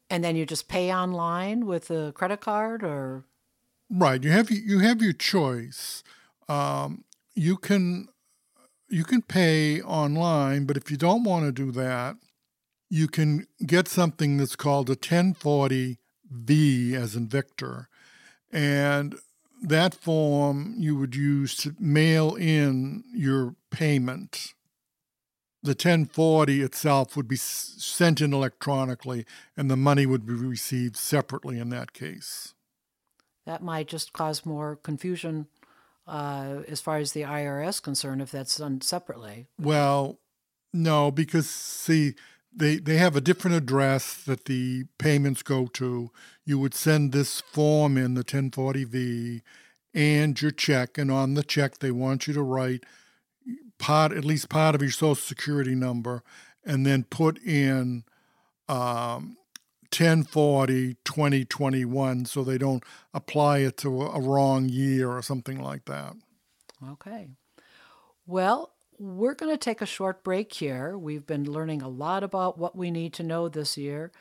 And 0.10 0.24
then 0.24 0.36
you 0.36 0.45
just 0.45 0.67
pay 0.67 0.93
online 0.93 1.65
with 1.65 1.89
a 1.89 2.12
credit 2.13 2.39
card, 2.39 2.84
or 2.84 3.26
right? 3.89 4.24
You 4.24 4.32
have 4.32 4.52
you 4.52 4.80
have 4.80 5.02
your 5.02 5.13
choice. 5.13 6.04
Um, 6.48 7.06
you 7.34 7.58
can 7.58 8.08
you 8.88 9.04
can 9.04 9.21
pay 9.24 9.82
online, 9.82 10.65
but 10.65 10.78
if 10.78 10.91
you 10.91 10.98
don't 10.98 11.24
want 11.24 11.45
to 11.45 11.52
do 11.52 11.71
that, 11.71 12.17
you 12.89 13.08
can 13.08 13.48
get 13.65 13.88
something 13.88 14.38
that's 14.38 14.56
called 14.56 14.89
a 14.89 14.95
1040V, 14.95 16.93
as 16.93 17.15
in 17.15 17.28
Victor. 17.28 17.89
And 18.52 19.15
that 19.61 19.93
form 19.95 20.75
you 20.77 20.95
would 20.95 21.15
use 21.15 21.55
to 21.57 21.75
mail 21.79 22.35
in 22.35 23.03
your 23.13 23.55
payment. 23.71 24.53
The 25.63 25.71
1040 25.71 26.61
itself 26.61 27.17
would 27.17 27.27
be 27.27 27.37
sent 27.37 28.21
in 28.21 28.33
electronically, 28.33 29.25
and 29.57 29.69
the 29.69 29.75
money 29.75 30.05
would 30.05 30.25
be 30.25 30.33
received 30.33 30.95
separately 30.95 31.57
in 31.57 31.69
that 31.69 31.93
case. 31.93 32.53
That 33.45 33.63
might 33.63 33.87
just 33.87 34.13
cause 34.13 34.45
more 34.45 34.75
confusion 34.75 35.47
uh, 36.07 36.61
as 36.67 36.81
far 36.81 36.97
as 36.97 37.13
the 37.13 37.21
IRS 37.21 37.81
concerned 37.81 38.21
if 38.21 38.31
that's 38.31 38.57
done 38.57 38.81
separately. 38.81 39.47
Well, 39.59 40.19
no, 40.71 41.09
because 41.09 41.49
see, 41.49 42.13
they 42.55 42.77
they 42.77 42.97
have 42.97 43.15
a 43.15 43.21
different 43.21 43.57
address 43.57 44.15
that 44.23 44.45
the 44.45 44.85
payments 44.97 45.43
go 45.43 45.67
to. 45.67 46.11
You 46.45 46.59
would 46.59 46.73
send 46.73 47.11
this 47.11 47.41
form 47.41 47.97
in 47.97 48.13
the 48.13 48.23
1040V 48.23 49.41
and 49.93 50.41
your 50.41 50.51
check, 50.51 50.97
and 50.97 51.11
on 51.11 51.33
the 51.33 51.43
check 51.43 51.79
they 51.79 51.91
want 51.91 52.27
you 52.27 52.33
to 52.33 52.41
write 52.41 52.83
part 53.77 54.11
at 54.11 54.25
least 54.25 54.49
part 54.49 54.75
of 54.75 54.81
your 54.81 54.91
social 54.91 55.15
security 55.15 55.75
number, 55.75 56.23
and 56.63 56.85
then 56.85 57.03
put 57.03 57.37
in 57.43 58.03
um, 58.67 59.37
1040 59.91 60.95
2021 61.05 62.25
so 62.25 62.43
they 62.43 62.57
don't 62.57 62.83
apply 63.13 63.59
it 63.59 63.77
to 63.77 64.01
a 64.01 64.19
wrong 64.19 64.67
year 64.67 65.09
or 65.09 65.21
something 65.21 65.61
like 65.61 65.85
that. 65.85 66.15
Okay. 66.91 67.29
Well, 68.25 68.74
we're 68.97 69.34
going 69.34 69.51
to 69.51 69.58
take 69.58 69.81
a 69.81 69.86
short 69.86 70.23
break 70.23 70.53
here. 70.53 70.97
We've 70.97 71.25
been 71.25 71.51
learning 71.51 71.81
a 71.81 71.89
lot 71.89 72.23
about 72.23 72.58
what 72.58 72.75
we 72.75 72.91
need 72.91 73.13
to 73.13 73.23
know 73.23 73.49
this 73.49 73.77
year 73.77 74.12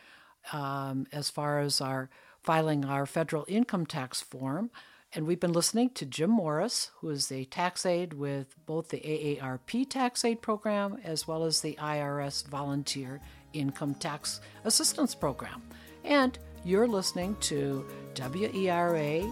um, 0.52 1.06
as 1.12 1.30
far 1.30 1.60
as 1.60 1.80
our 1.80 2.10
filing 2.42 2.84
our 2.84 3.06
federal 3.06 3.44
income 3.48 3.86
tax 3.86 4.20
form. 4.20 4.70
And 5.14 5.26
we've 5.26 5.40
been 5.40 5.52
listening 5.52 5.90
to 5.90 6.04
Jim 6.04 6.30
Morris, 6.30 6.90
who 6.98 7.08
is 7.08 7.28
the 7.28 7.44
tax 7.46 7.86
aide 7.86 8.12
with 8.14 8.54
both 8.66 8.88
the 8.88 9.00
AARP 9.00 9.88
Taxaide 9.88 10.42
program 10.42 10.98
as 11.04 11.26
well 11.26 11.44
as 11.44 11.60
the 11.60 11.78
IRS 11.80 12.46
volunteer 12.48 13.20
income 13.52 13.94
tax 13.94 14.40
assistance 14.64 15.14
program. 15.14 15.62
And 16.02 16.36
you're 16.64 16.88
listening 16.88 17.36
to 17.42 17.86
WERA 18.16 19.22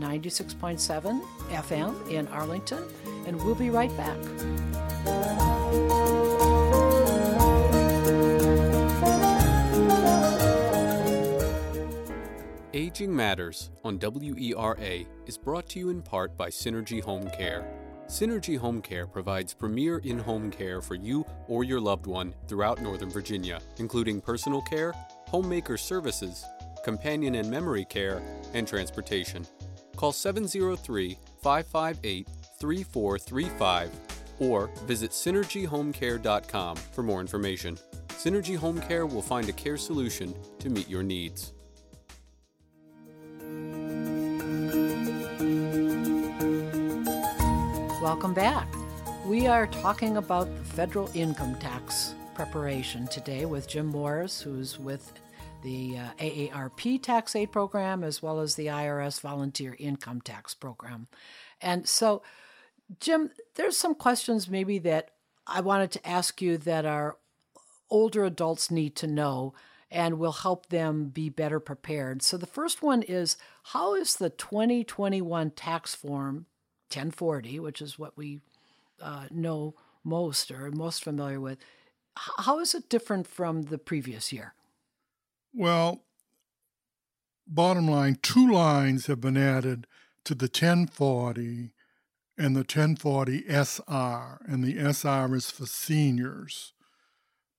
96.7 0.00 1.22
FM 1.50 2.10
in 2.10 2.28
Arlington, 2.28 2.82
and 3.26 3.36
we'll 3.42 3.54
be 3.54 3.70
right 3.70 3.94
back. 3.96 4.18
Aging 12.74 13.14
Matters 13.14 13.70
on 13.84 13.98
WERA 13.98 15.04
is 15.26 15.38
brought 15.38 15.68
to 15.70 15.78
you 15.78 15.90
in 15.90 16.02
part 16.02 16.36
by 16.36 16.48
Synergy 16.48 17.02
Home 17.02 17.28
Care. 17.30 17.66
Synergy 18.06 18.58
Home 18.58 18.82
Care 18.82 19.06
provides 19.06 19.54
premier 19.54 19.98
in 19.98 20.18
home 20.18 20.50
care 20.50 20.82
for 20.82 20.94
you 20.94 21.24
or 21.48 21.64
your 21.64 21.80
loved 21.80 22.06
one 22.06 22.34
throughout 22.48 22.82
Northern 22.82 23.10
Virginia, 23.10 23.60
including 23.78 24.20
personal 24.20 24.60
care, 24.62 24.92
homemaker 25.28 25.76
services, 25.76 26.44
companion 26.84 27.36
and 27.36 27.50
memory 27.50 27.84
care, 27.84 28.20
and 28.52 28.68
transportation. 28.68 29.46
Call 29.96 30.12
703 30.12 31.16
558 31.42 32.28
3435 32.60 33.90
or 34.38 34.70
visit 34.86 35.10
synergyhomecare.com 35.10 36.76
for 36.76 37.02
more 37.02 37.20
information. 37.20 37.78
Synergy 38.08 38.56
Home 38.56 38.80
Care 38.80 39.06
will 39.06 39.22
find 39.22 39.48
a 39.48 39.52
care 39.52 39.76
solution 39.76 40.34
to 40.58 40.70
meet 40.70 40.88
your 40.88 41.02
needs. 41.02 41.52
Welcome 48.00 48.34
back. 48.34 48.68
We 49.26 49.46
are 49.46 49.66
talking 49.68 50.16
about 50.16 50.46
the 50.58 50.64
federal 50.64 51.10
income 51.14 51.56
tax 51.60 52.14
preparation 52.34 53.06
today 53.06 53.44
with 53.44 53.68
Jim 53.68 53.86
Morris, 53.86 54.40
who's 54.40 54.78
with 54.78 55.12
the 55.62 55.98
uh, 55.98 56.10
AARP 56.18 57.00
Taxaide 57.00 57.50
program 57.50 58.04
as 58.04 58.22
well 58.22 58.40
as 58.40 58.54
the 58.54 58.66
IRS 58.66 59.20
volunteer 59.20 59.76
income 59.78 60.20
tax 60.20 60.54
program. 60.54 61.06
And 61.60 61.88
so, 61.88 62.22
Jim, 63.00 63.30
there's 63.54 63.76
some 63.76 63.94
questions 63.94 64.48
maybe 64.48 64.78
that 64.80 65.10
I 65.46 65.60
wanted 65.60 65.90
to 65.92 66.08
ask 66.08 66.42
you 66.42 66.58
that 66.58 66.84
our 66.84 67.16
older 67.90 68.24
adults 68.24 68.70
need 68.70 68.96
to 68.96 69.06
know 69.06 69.54
and 69.90 70.18
will 70.18 70.32
help 70.32 70.70
them 70.70 71.06
be 71.06 71.28
better 71.28 71.60
prepared. 71.60 72.22
So 72.22 72.36
the 72.36 72.46
first 72.46 72.82
one 72.82 73.02
is 73.02 73.36
how 73.64 73.94
is 73.94 74.16
the 74.16 74.30
2021 74.30 75.50
tax 75.50 75.94
form 75.94 76.46
1040, 76.88 77.60
which 77.60 77.82
is 77.82 77.98
what 77.98 78.16
we 78.16 78.40
uh, 79.00 79.26
know 79.30 79.74
most 80.02 80.50
or 80.50 80.70
most 80.70 81.04
familiar 81.04 81.40
with, 81.40 81.58
how 82.16 82.58
is 82.58 82.74
it 82.74 82.88
different 82.88 83.26
from 83.26 83.62
the 83.62 83.78
previous 83.78 84.32
year? 84.32 84.54
Well, 85.54 86.04
bottom 87.46 87.86
line, 87.86 88.18
two 88.22 88.50
lines 88.50 89.06
have 89.06 89.20
been 89.20 89.36
added 89.36 89.86
to 90.24 90.34
the 90.34 90.46
1040 90.46 91.72
and 92.38 92.56
the 92.56 92.60
1040 92.60 93.44
SR, 93.46 94.40
and 94.46 94.64
the 94.64 94.78
SR 94.78 95.34
is 95.34 95.50
for 95.50 95.66
seniors, 95.66 96.72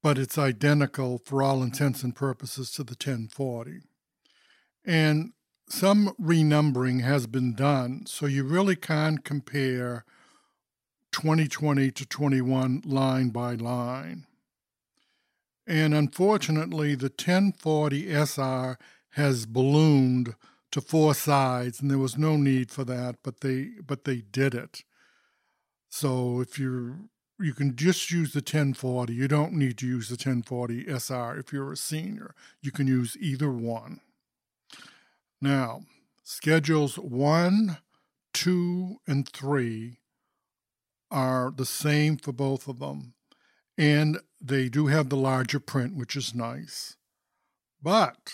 but 0.01 0.17
it's 0.17 0.38
identical 0.38 1.19
for 1.19 1.43
all 1.43 1.62
intents 1.62 2.03
and 2.03 2.15
purposes 2.15 2.71
to 2.71 2.84
the 2.84 2.93
1040. 2.93 3.82
And 4.84 5.34
some 5.69 6.15
renumbering 6.19 7.01
has 7.01 7.27
been 7.27 7.53
done, 7.53 8.06
so 8.08 8.25
you 8.25 8.43
really 8.43 8.75
can't 8.75 9.23
compare 9.23 10.03
2020 11.12 11.91
to 11.91 12.06
21 12.06 12.82
line 12.86 13.29
by 13.29 13.53
line. 13.53 14.25
And 15.65 15.93
unfortunately, 15.93 16.95
the 16.95 17.06
1040 17.06 18.10
SR 18.10 18.78
has 19.12 19.45
ballooned 19.45 20.36
to 20.71 20.82
four 20.82 21.13
sides, 21.13 21.80
and 21.80 21.89
there 21.89 21.97
was 21.99 22.17
no 22.17 22.36
need 22.36 22.71
for 22.71 22.84
that, 22.84 23.17
but 23.23 23.41
they 23.41 23.69
but 23.86 24.04
they 24.04 24.17
did 24.17 24.56
it. 24.56 24.84
So 25.89 26.41
if 26.41 26.58
you're 26.58 26.97
you 27.39 27.54
can 27.54 27.76
just 27.76 28.12
use 28.12 28.34
the 28.34 28.39
1040. 28.39 29.13
You 29.13 29.28
don't 29.28 29.54
need 29.54 29.78
to 29.80 29.88
use 29.88 30.08
the 30.08 30.13
1040 30.13 30.88
SR 30.88 31.38
if 31.38 31.52
you're 31.52 31.71
a 31.71 31.78
senior. 31.78 32.36
You 32.62 32.71
can 32.71 32.88
use 32.88 33.17
either 33.19 33.52
one. 33.52 33.99
Now, 35.41 35.82
schedules 36.23 36.97
one, 36.97 37.78
two, 38.34 38.97
and 39.08 39.28
three 39.28 39.99
are 41.12 41.52
the 41.56 41.65
same 41.65 42.17
for 42.17 42.32
both 42.32 42.67
of 42.67 42.80
them. 42.80 43.13
And 43.78 44.20
they 44.40 44.70
do 44.70 44.88
have 44.88 45.10
the 45.10 45.18
larger 45.18 45.60
print, 45.60 45.96
which 45.96 46.16
is 46.16 46.36
nice. 46.36 46.96
But 47.82 48.34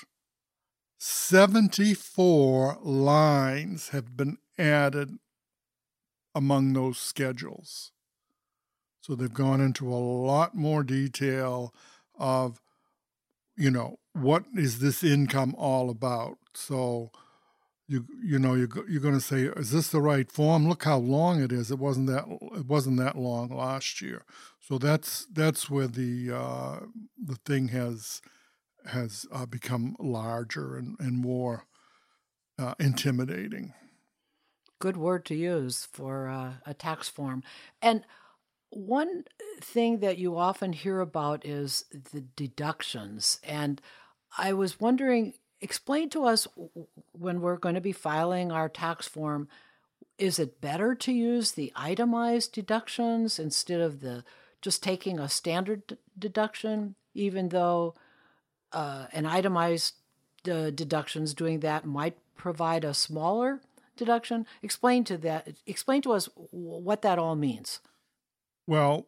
74 0.97 2.79
lines 2.81 3.89
have 3.89 4.17
been 4.17 4.37
added 4.57 5.17
among 6.35 6.73
those 6.73 6.97
schedules. 6.97 7.91
So 9.01 9.15
they've 9.15 9.33
gone 9.33 9.61
into 9.61 9.87
a 9.87 9.95
lot 9.95 10.55
more 10.55 10.83
detail 10.83 11.73
of, 12.17 12.61
you 13.55 13.71
know, 13.71 13.99
what 14.13 14.43
is 14.55 14.79
this 14.79 15.03
income 15.03 15.55
all 15.57 15.89
about? 15.89 16.37
So 16.53 17.11
you 17.89 18.05
you 18.23 18.37
know 18.37 18.53
you're, 18.53 18.69
you're 18.87 19.01
going 19.01 19.15
to 19.15 19.19
say 19.19 19.41
is 19.41 19.71
this 19.71 19.89
the 19.89 19.99
right 19.99 20.31
form? 20.31 20.69
Look 20.69 20.83
how 20.83 20.97
long 20.97 21.41
it 21.41 21.51
is. 21.51 21.71
It 21.71 21.79
wasn't 21.79 22.07
that 22.07 22.25
it 22.55 22.67
wasn't 22.67 22.97
that 22.99 23.17
long 23.17 23.49
last 23.49 23.99
year. 23.99 24.23
So 24.59 24.77
that's 24.77 25.25
that's 25.25 25.69
where 25.69 25.87
the 25.87 26.31
uh, 26.31 26.79
the 27.17 27.35
thing 27.45 27.69
has 27.69 28.21
has 28.85 29.25
uh, 29.31 29.45
become 29.45 29.95
larger 29.99 30.77
and, 30.77 30.95
and 30.99 31.17
more 31.17 31.65
uh, 32.59 32.75
intimidating. 32.79 33.73
Good 34.79 34.95
word 34.95 35.25
to 35.25 35.35
use 35.35 35.87
for 35.91 36.29
uh, 36.29 36.53
a 36.65 36.73
tax 36.73 37.09
form. 37.09 37.43
And 37.81 38.03
one 38.69 39.25
thing 39.59 39.99
that 39.99 40.17
you 40.17 40.37
often 40.37 40.73
hear 40.73 41.01
about 41.01 41.45
is 41.45 41.85
the 41.91 42.21
deductions. 42.21 43.39
And 43.43 43.81
i 44.37 44.53
was 44.53 44.79
wondering 44.79 45.33
explain 45.61 46.09
to 46.09 46.25
us 46.25 46.47
when 47.11 47.41
we're 47.41 47.57
going 47.57 47.75
to 47.75 47.81
be 47.81 47.91
filing 47.91 48.51
our 48.51 48.69
tax 48.69 49.07
form 49.07 49.47
is 50.17 50.37
it 50.37 50.59
better 50.59 50.93
to 50.95 51.11
use 51.11 51.53
the 51.53 51.71
itemized 51.75 52.51
deductions 52.51 53.39
instead 53.39 53.79
of 53.79 54.01
the 54.01 54.23
just 54.61 54.83
taking 54.83 55.19
a 55.19 55.29
standard 55.29 55.87
d- 55.87 55.97
deduction 56.17 56.95
even 57.13 57.49
though 57.49 57.95
uh, 58.71 59.07
an 59.13 59.25
itemized 59.25 59.95
uh, 60.49 60.69
deductions 60.69 61.33
doing 61.33 61.61
that 61.61 61.85
might 61.85 62.17
provide 62.35 62.83
a 62.83 62.93
smaller 62.93 63.61
deduction? 63.97 64.45
Explain 64.61 65.03
to 65.05 65.17
that 65.17 65.55
explain 65.65 66.01
to 66.03 66.11
us 66.11 66.29
what 66.51 67.01
that 67.01 67.19
all 67.19 67.35
means. 67.35 67.79
Well 68.67 69.07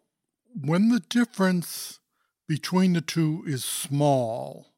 when 0.54 0.90
the 0.90 1.00
difference 1.00 2.00
between 2.48 2.94
the 2.94 3.02
two 3.02 3.44
is 3.48 3.64
small 3.64 4.71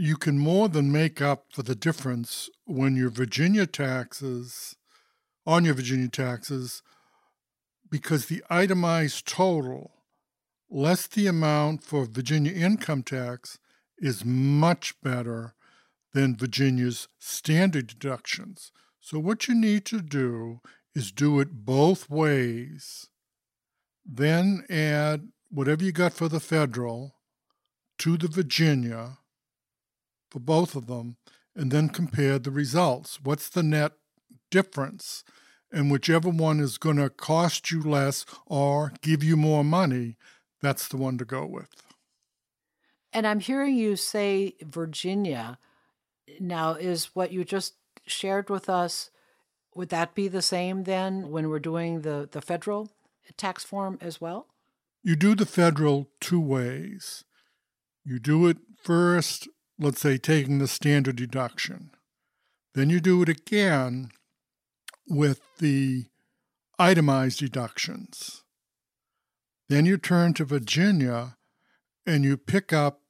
you 0.00 0.16
can 0.16 0.38
more 0.38 0.66
than 0.70 0.90
make 0.90 1.20
up 1.20 1.44
for 1.52 1.62
the 1.62 1.74
difference 1.74 2.48
when 2.64 2.96
your 2.96 3.10
Virginia 3.10 3.66
taxes, 3.66 4.74
on 5.46 5.66
your 5.66 5.74
Virginia 5.74 6.08
taxes, 6.08 6.82
because 7.90 8.26
the 8.26 8.42
itemized 8.48 9.26
total 9.26 9.90
less 10.70 11.06
the 11.06 11.26
amount 11.26 11.84
for 11.84 12.06
Virginia 12.06 12.50
income 12.50 13.02
tax 13.02 13.58
is 13.98 14.24
much 14.24 14.98
better 15.02 15.54
than 16.14 16.34
Virginia's 16.34 17.08
standard 17.18 17.86
deductions. 17.86 18.72
So, 19.00 19.18
what 19.18 19.48
you 19.48 19.54
need 19.54 19.84
to 19.86 20.00
do 20.00 20.60
is 20.94 21.12
do 21.12 21.40
it 21.40 21.66
both 21.66 22.08
ways. 22.08 23.08
Then 24.06 24.64
add 24.70 25.28
whatever 25.50 25.84
you 25.84 25.92
got 25.92 26.14
for 26.14 26.28
the 26.30 26.40
federal 26.40 27.16
to 27.98 28.16
the 28.16 28.28
Virginia 28.28 29.18
for 30.30 30.38
both 30.38 30.74
of 30.74 30.86
them 30.86 31.16
and 31.54 31.70
then 31.70 31.88
compare 31.88 32.38
the 32.38 32.50
results. 32.50 33.18
What's 33.22 33.48
the 33.48 33.62
net 33.62 33.92
difference? 34.50 35.24
And 35.72 35.90
whichever 35.90 36.28
one 36.28 36.60
is 36.60 36.78
going 36.78 36.96
to 36.96 37.10
cost 37.10 37.70
you 37.70 37.82
less 37.82 38.24
or 38.46 38.92
give 39.02 39.22
you 39.22 39.36
more 39.36 39.64
money, 39.64 40.16
that's 40.60 40.88
the 40.88 40.96
one 40.96 41.18
to 41.18 41.24
go 41.24 41.46
with. 41.46 41.70
And 43.12 43.26
I'm 43.26 43.40
hearing 43.40 43.76
you 43.76 43.96
say 43.96 44.54
Virginia. 44.62 45.58
Now, 46.38 46.74
is 46.74 47.10
what 47.14 47.32
you 47.32 47.44
just 47.44 47.74
shared 48.06 48.50
with 48.50 48.68
us, 48.68 49.10
would 49.74 49.88
that 49.90 50.14
be 50.14 50.28
the 50.28 50.42
same 50.42 50.84
then 50.84 51.30
when 51.30 51.48
we're 51.48 51.58
doing 51.58 52.02
the, 52.02 52.28
the 52.30 52.40
federal 52.40 52.90
tax 53.36 53.64
form 53.64 53.98
as 54.00 54.20
well? 54.20 54.46
You 55.02 55.16
do 55.16 55.34
the 55.34 55.46
federal 55.46 56.08
two 56.20 56.40
ways. 56.40 57.24
You 58.04 58.18
do 58.18 58.46
it 58.46 58.58
first 58.82 59.48
let's 59.80 60.00
say, 60.00 60.18
taking 60.18 60.58
the 60.58 60.68
standard 60.68 61.16
deduction. 61.16 61.90
Then 62.74 62.90
you 62.90 63.00
do 63.00 63.22
it 63.22 63.28
again 63.28 64.10
with 65.08 65.40
the 65.58 66.04
itemized 66.78 67.40
deductions. 67.40 68.44
Then 69.68 69.86
you 69.86 69.96
turn 69.96 70.34
to 70.34 70.44
Virginia 70.44 71.36
and 72.06 72.24
you 72.24 72.36
pick 72.36 72.72
up 72.72 73.00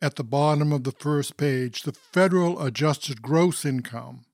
at 0.00 0.16
the 0.16 0.24
bottom 0.24 0.72
of 0.72 0.84
the 0.84 0.92
first 0.92 1.36
page 1.36 1.82
the 1.82 1.92
federal 1.92 2.62
adjusted 2.62 3.22
gross 3.22 3.64
income. 3.64 4.24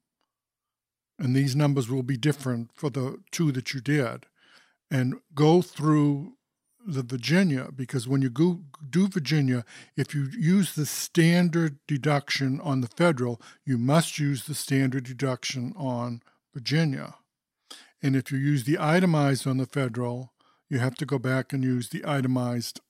And 1.18 1.34
these 1.34 1.56
numbers 1.56 1.88
will 1.88 2.02
be 2.02 2.16
different 2.16 2.70
for 2.74 2.90
the 2.90 3.18
two 3.30 3.52
that 3.52 3.72
you 3.72 3.80
did. 3.80 4.26
And 4.90 5.20
go 5.34 5.62
through 5.62 6.34
the 6.86 7.02
Virginia 7.02 7.68
because 7.74 8.08
when 8.08 8.22
you 8.22 8.30
go, 8.30 8.60
do 8.88 9.08
Virginia, 9.08 9.64
if 9.96 10.14
you 10.14 10.28
use 10.36 10.74
the 10.74 10.86
standard 10.86 11.78
deduction 11.86 12.60
on 12.60 12.80
the 12.80 12.88
federal, 12.88 13.40
you 13.64 13.78
must 13.78 14.18
use 14.18 14.44
the 14.44 14.54
standard 14.54 15.04
deduction 15.04 15.72
on 15.76 16.22
Virginia. 16.54 17.14
And 18.02 18.16
if 18.16 18.32
you 18.32 18.38
use 18.38 18.64
the 18.64 18.78
itemized 18.78 19.46
on 19.46 19.58
the 19.58 19.66
federal, 19.66 20.32
you 20.68 20.78
have 20.78 20.94
to 20.96 21.06
go 21.06 21.18
back 21.18 21.52
and 21.52 21.62
use 21.62 21.88
the 21.88 22.04
itemized 22.04 22.80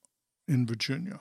in 0.48 0.66
Virginia. 0.66 1.20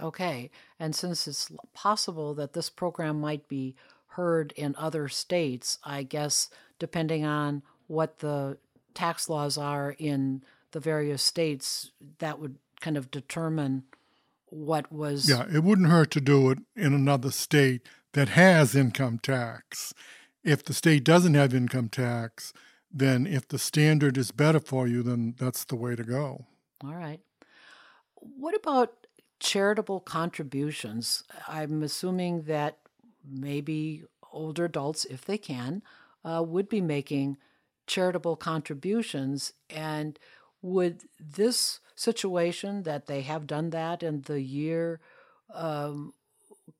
Okay. 0.00 0.50
And 0.78 0.94
since 0.94 1.26
it's 1.26 1.50
possible 1.74 2.34
that 2.34 2.52
this 2.52 2.70
program 2.70 3.20
might 3.20 3.48
be 3.48 3.74
heard 4.06 4.52
in 4.56 4.74
other 4.78 5.08
states, 5.08 5.78
I 5.84 6.04
guess 6.04 6.48
depending 6.78 7.24
on 7.24 7.62
what 7.86 8.20
the 8.20 8.58
tax 8.94 9.28
laws 9.28 9.58
are 9.58 9.94
in 9.98 10.42
the 10.72 10.80
various 10.80 11.22
states, 11.22 11.90
that 12.18 12.38
would 12.38 12.56
kind 12.80 12.96
of 12.96 13.10
determine 13.10 13.84
what 14.46 14.90
was. 14.92 15.28
Yeah, 15.28 15.46
it 15.52 15.62
wouldn't 15.62 15.88
hurt 15.88 16.10
to 16.12 16.20
do 16.20 16.50
it 16.50 16.58
in 16.76 16.92
another 16.94 17.30
state 17.30 17.82
that 18.12 18.30
has 18.30 18.74
income 18.74 19.18
tax. 19.18 19.94
If 20.42 20.64
the 20.64 20.74
state 20.74 21.04
doesn't 21.04 21.34
have 21.34 21.54
income 21.54 21.88
tax, 21.88 22.52
then 22.90 23.26
if 23.26 23.46
the 23.46 23.58
standard 23.58 24.16
is 24.16 24.32
better 24.32 24.60
for 24.60 24.88
you, 24.88 25.02
then 25.02 25.34
that's 25.38 25.64
the 25.64 25.76
way 25.76 25.94
to 25.94 26.02
go. 26.02 26.46
All 26.82 26.94
right. 26.94 27.20
What 28.14 28.56
about 28.56 29.06
charitable 29.38 30.00
contributions? 30.00 31.22
I'm 31.46 31.82
assuming 31.82 32.42
that 32.42 32.78
maybe 33.24 34.04
older 34.32 34.64
adults, 34.64 35.04
if 35.04 35.24
they 35.24 35.38
can, 35.38 35.82
uh, 36.24 36.42
would 36.46 36.68
be 36.68 36.80
making 36.80 37.36
charitable 37.86 38.36
contributions. 38.36 39.52
And 39.68 40.18
would 40.62 41.02
this 41.18 41.80
situation 41.94 42.82
that 42.84 43.06
they 43.06 43.22
have 43.22 43.46
done 43.46 43.70
that 43.70 44.02
in 44.02 44.22
the 44.22 44.40
year 44.40 45.00
um, 45.54 46.14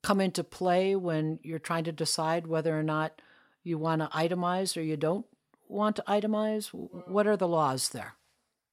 come 0.02 0.20
into 0.20 0.44
play 0.44 0.94
when 0.94 1.38
you're 1.42 1.58
trying 1.58 1.84
to 1.84 1.92
decide 1.92 2.46
whether 2.46 2.78
or 2.78 2.82
not 2.82 3.20
you 3.62 3.78
want 3.78 4.00
to 4.00 4.08
itemize 4.16 4.76
or 4.76 4.80
you 4.80 4.96
don't 4.96 5.26
want 5.68 5.96
to 5.96 6.04
itemize? 6.08 6.68
What 7.06 7.26
are 7.26 7.36
the 7.36 7.48
laws 7.48 7.90
there? 7.90 8.14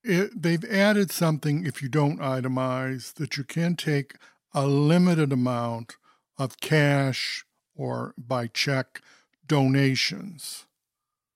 It, 0.04 0.42
they've 0.42 0.64
added 0.66 1.12
something 1.12 1.66
if 1.66 1.82
you 1.82 1.90
don't 1.90 2.20
itemize 2.20 3.14
that 3.16 3.36
you 3.36 3.44
can 3.44 3.76
take 3.76 4.16
a 4.54 4.66
limited 4.66 5.34
amount 5.34 5.98
of 6.38 6.60
cash 6.60 7.46
or 7.76 8.14
by 8.18 8.48
check 8.48 9.02
donations. 9.46 10.66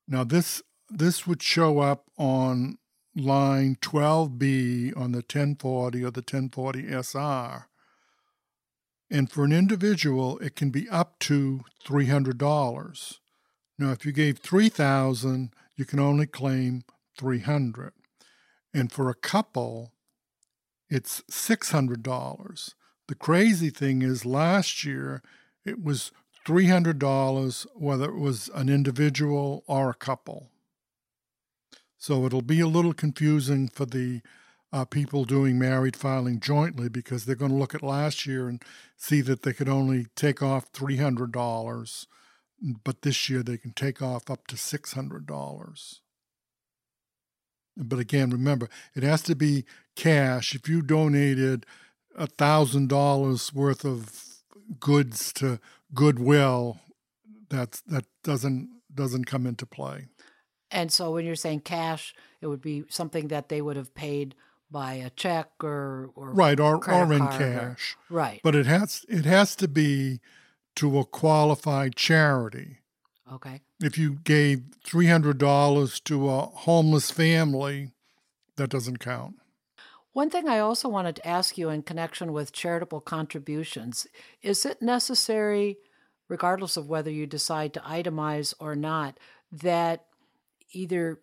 Now 0.07 0.23
this 0.23 0.61
this 0.89 1.25
would 1.25 1.41
show 1.41 1.79
up 1.79 2.05
on 2.17 2.77
line 3.15 3.77
12B 3.81 4.95
on 4.95 5.11
the 5.11 5.17
1040 5.17 6.03
or 6.03 6.11
the 6.11 6.21
1040 6.21 6.87
SR. 6.87 7.67
And 9.09 9.29
for 9.29 9.43
an 9.43 9.51
individual, 9.51 10.37
it 10.39 10.55
can 10.55 10.69
be 10.69 10.87
up 10.89 11.19
to 11.19 11.61
$300. 11.85 13.19
Now, 13.77 13.91
if 13.91 14.05
you 14.05 14.11
gave 14.11 14.39
3000 14.39 15.53
you 15.75 15.85
can 15.85 15.99
only 15.99 16.27
claim 16.27 16.83
300 17.17 17.93
And 18.73 18.91
for 18.91 19.09
a 19.09 19.15
couple, 19.15 19.93
it's 20.89 21.21
$600. 21.31 22.73
The 23.07 23.15
crazy 23.15 23.69
thing 23.69 24.01
is, 24.01 24.25
last 24.25 24.85
year, 24.85 25.23
it 25.65 25.83
was 25.83 26.11
$300 26.45 27.65
whether 27.75 28.05
it 28.05 28.19
was 28.19 28.49
an 28.53 28.69
individual 28.69 29.63
or 29.67 29.89
a 29.89 29.95
couple. 29.95 30.51
So 32.01 32.25
it'll 32.25 32.41
be 32.41 32.59
a 32.59 32.67
little 32.67 32.95
confusing 32.95 33.67
for 33.67 33.85
the 33.85 34.21
uh, 34.73 34.85
people 34.85 35.23
doing 35.23 35.59
married 35.59 35.95
filing 35.95 36.39
jointly 36.39 36.89
because 36.89 37.25
they're 37.25 37.35
going 37.35 37.51
to 37.51 37.57
look 37.57 37.75
at 37.75 37.83
last 37.83 38.25
year 38.25 38.47
and 38.49 38.59
see 38.97 39.21
that 39.21 39.43
they 39.43 39.53
could 39.53 39.69
only 39.69 40.07
take 40.15 40.41
off 40.41 40.71
$300, 40.71 42.07
but 42.83 43.03
this 43.03 43.29
year 43.29 43.43
they 43.43 43.55
can 43.55 43.71
take 43.73 44.01
off 44.01 44.31
up 44.31 44.47
to 44.47 44.55
$600. 44.55 45.99
But 47.77 47.99
again, 47.99 48.31
remember, 48.31 48.67
it 48.95 49.03
has 49.03 49.21
to 49.23 49.35
be 49.35 49.63
cash. 49.95 50.55
If 50.55 50.67
you 50.67 50.81
donated 50.81 51.67
a 52.15 52.25
thousand 52.25 52.89
dollars 52.89 53.53
worth 53.53 53.85
of 53.85 54.41
goods 54.79 55.31
to 55.33 55.59
Goodwill, 55.93 56.79
that's 57.47 57.81
that 57.81 58.05
doesn't 58.23 58.69
doesn't 58.91 59.25
come 59.25 59.45
into 59.45 59.67
play. 59.67 60.07
And 60.71 60.91
so 60.91 61.11
when 61.11 61.25
you're 61.25 61.35
saying 61.35 61.61
cash, 61.61 62.13
it 62.39 62.47
would 62.47 62.61
be 62.61 62.83
something 62.89 63.27
that 63.27 63.49
they 63.49 63.61
would 63.61 63.75
have 63.75 63.93
paid 63.93 64.35
by 64.69 64.93
a 64.93 65.09
check 65.09 65.49
or 65.63 66.11
or 66.15 66.31
right 66.33 66.59
or, 66.59 66.75
or 66.89 67.11
in 67.13 67.19
card 67.19 67.33
or- 67.33 67.37
cash. 67.37 67.97
right. 68.09 68.39
But 68.43 68.55
it 68.55 68.65
has 68.65 69.05
it 69.09 69.25
has 69.25 69.55
to 69.57 69.67
be 69.67 70.21
to 70.77 70.97
a 70.99 71.05
qualified 71.05 71.95
charity. 71.95 72.77
okay. 73.31 73.61
If 73.81 73.97
you 73.97 74.19
gave 74.23 74.61
three 74.85 75.07
hundred 75.07 75.37
dollars 75.37 75.99
to 76.01 76.29
a 76.29 76.41
homeless 76.41 77.11
family, 77.11 77.91
that 78.55 78.69
doesn't 78.69 78.97
count. 78.99 79.35
One 80.13 80.29
thing 80.29 80.47
I 80.47 80.59
also 80.59 80.87
wanted 80.89 81.15
to 81.17 81.27
ask 81.27 81.57
you 81.57 81.69
in 81.69 81.83
connection 81.83 82.31
with 82.33 82.51
charitable 82.53 83.01
contributions 83.01 84.07
is 84.41 84.65
it 84.65 84.81
necessary, 84.81 85.77
regardless 86.29 86.77
of 86.77 86.87
whether 86.89 87.09
you 87.11 87.25
decide 87.25 87.73
to 87.73 87.79
itemize 87.81 88.53
or 88.59 88.75
not, 88.75 89.17
that 89.51 90.05
either 90.71 91.21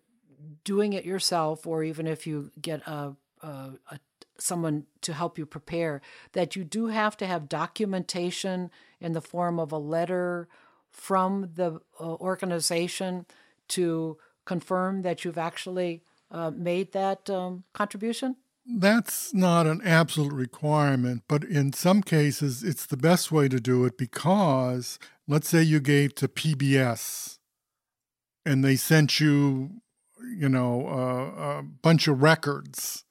doing 0.63 0.93
it 0.93 1.05
yourself 1.05 1.67
or 1.67 1.83
even 1.83 2.07
if 2.07 2.25
you 2.25 2.51
get 2.61 2.81
a, 2.87 3.15
a, 3.41 3.47
a 3.91 3.99
someone 4.37 4.85
to 5.01 5.13
help 5.13 5.37
you 5.37 5.45
prepare 5.45 6.01
that 6.31 6.55
you 6.55 6.63
do 6.63 6.87
have 6.87 7.17
to 7.17 7.25
have 7.25 7.49
documentation 7.49 8.71
in 8.99 9.13
the 9.13 9.21
form 9.21 9.59
of 9.59 9.71
a 9.71 9.77
letter 9.77 10.47
from 10.89 11.49
the 11.55 11.79
uh, 11.99 12.03
organization 12.15 13.25
to 13.67 14.17
confirm 14.45 15.01
that 15.03 15.23
you've 15.23 15.37
actually 15.37 16.03
uh, 16.31 16.51
made 16.51 16.91
that 16.93 17.29
um, 17.29 17.63
contribution? 17.73 18.35
That's 18.65 19.33
not 19.33 19.65
an 19.65 19.81
absolute 19.83 20.33
requirement, 20.33 21.23
but 21.27 21.43
in 21.43 21.73
some 21.73 22.03
cases, 22.03 22.63
it's 22.63 22.85
the 22.85 22.97
best 22.97 23.31
way 23.31 23.47
to 23.47 23.59
do 23.59 23.83
it 23.85 23.97
because 23.97 24.99
let's 25.27 25.49
say 25.49 25.63
you 25.63 25.79
gave 25.79 26.13
to 26.15 26.27
PBS 26.27 27.38
and 28.45 28.63
they 28.63 28.75
sent 28.75 29.19
you, 29.19 29.81
you 30.35 30.49
know, 30.49 30.87
a, 30.87 31.59
a 31.59 31.63
bunch 31.63 32.07
of 32.07 32.21
records. 32.21 33.03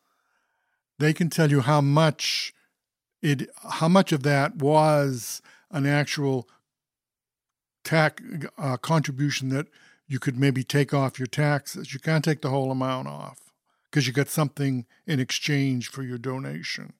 They 0.98 1.12
can 1.12 1.30
tell 1.30 1.50
you 1.50 1.60
how 1.60 1.80
much 1.80 2.52
it, 3.22 3.48
how 3.70 3.88
much 3.88 4.12
of 4.12 4.22
that 4.22 4.56
was 4.56 5.42
an 5.70 5.86
actual 5.86 6.48
tax 7.84 8.22
uh, 8.56 8.76
contribution 8.76 9.48
that 9.50 9.66
you 10.06 10.18
could 10.18 10.38
maybe 10.38 10.64
take 10.64 10.94
off 10.94 11.18
your 11.18 11.26
taxes. 11.26 11.92
You 11.92 12.00
can't 12.00 12.24
take 12.24 12.42
the 12.42 12.50
whole 12.50 12.70
amount 12.70 13.08
off 13.08 13.52
because 13.84 14.06
you 14.06 14.12
got 14.12 14.28
something 14.28 14.86
in 15.06 15.20
exchange 15.20 15.88
for 15.88 16.02
your 16.02 16.18
donation. 16.18 16.94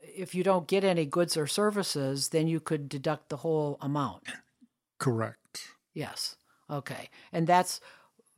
If 0.00 0.34
you 0.34 0.44
don't 0.44 0.66
get 0.66 0.84
any 0.84 1.04
goods 1.04 1.36
or 1.36 1.46
services, 1.46 2.28
then 2.30 2.48
you 2.48 2.60
could 2.60 2.88
deduct 2.88 3.28
the 3.28 3.38
whole 3.38 3.76
amount. 3.80 4.22
Correct. 4.98 5.68
Yes. 5.94 6.36
Okay. 6.70 7.08
And 7.32 7.46
that's 7.46 7.80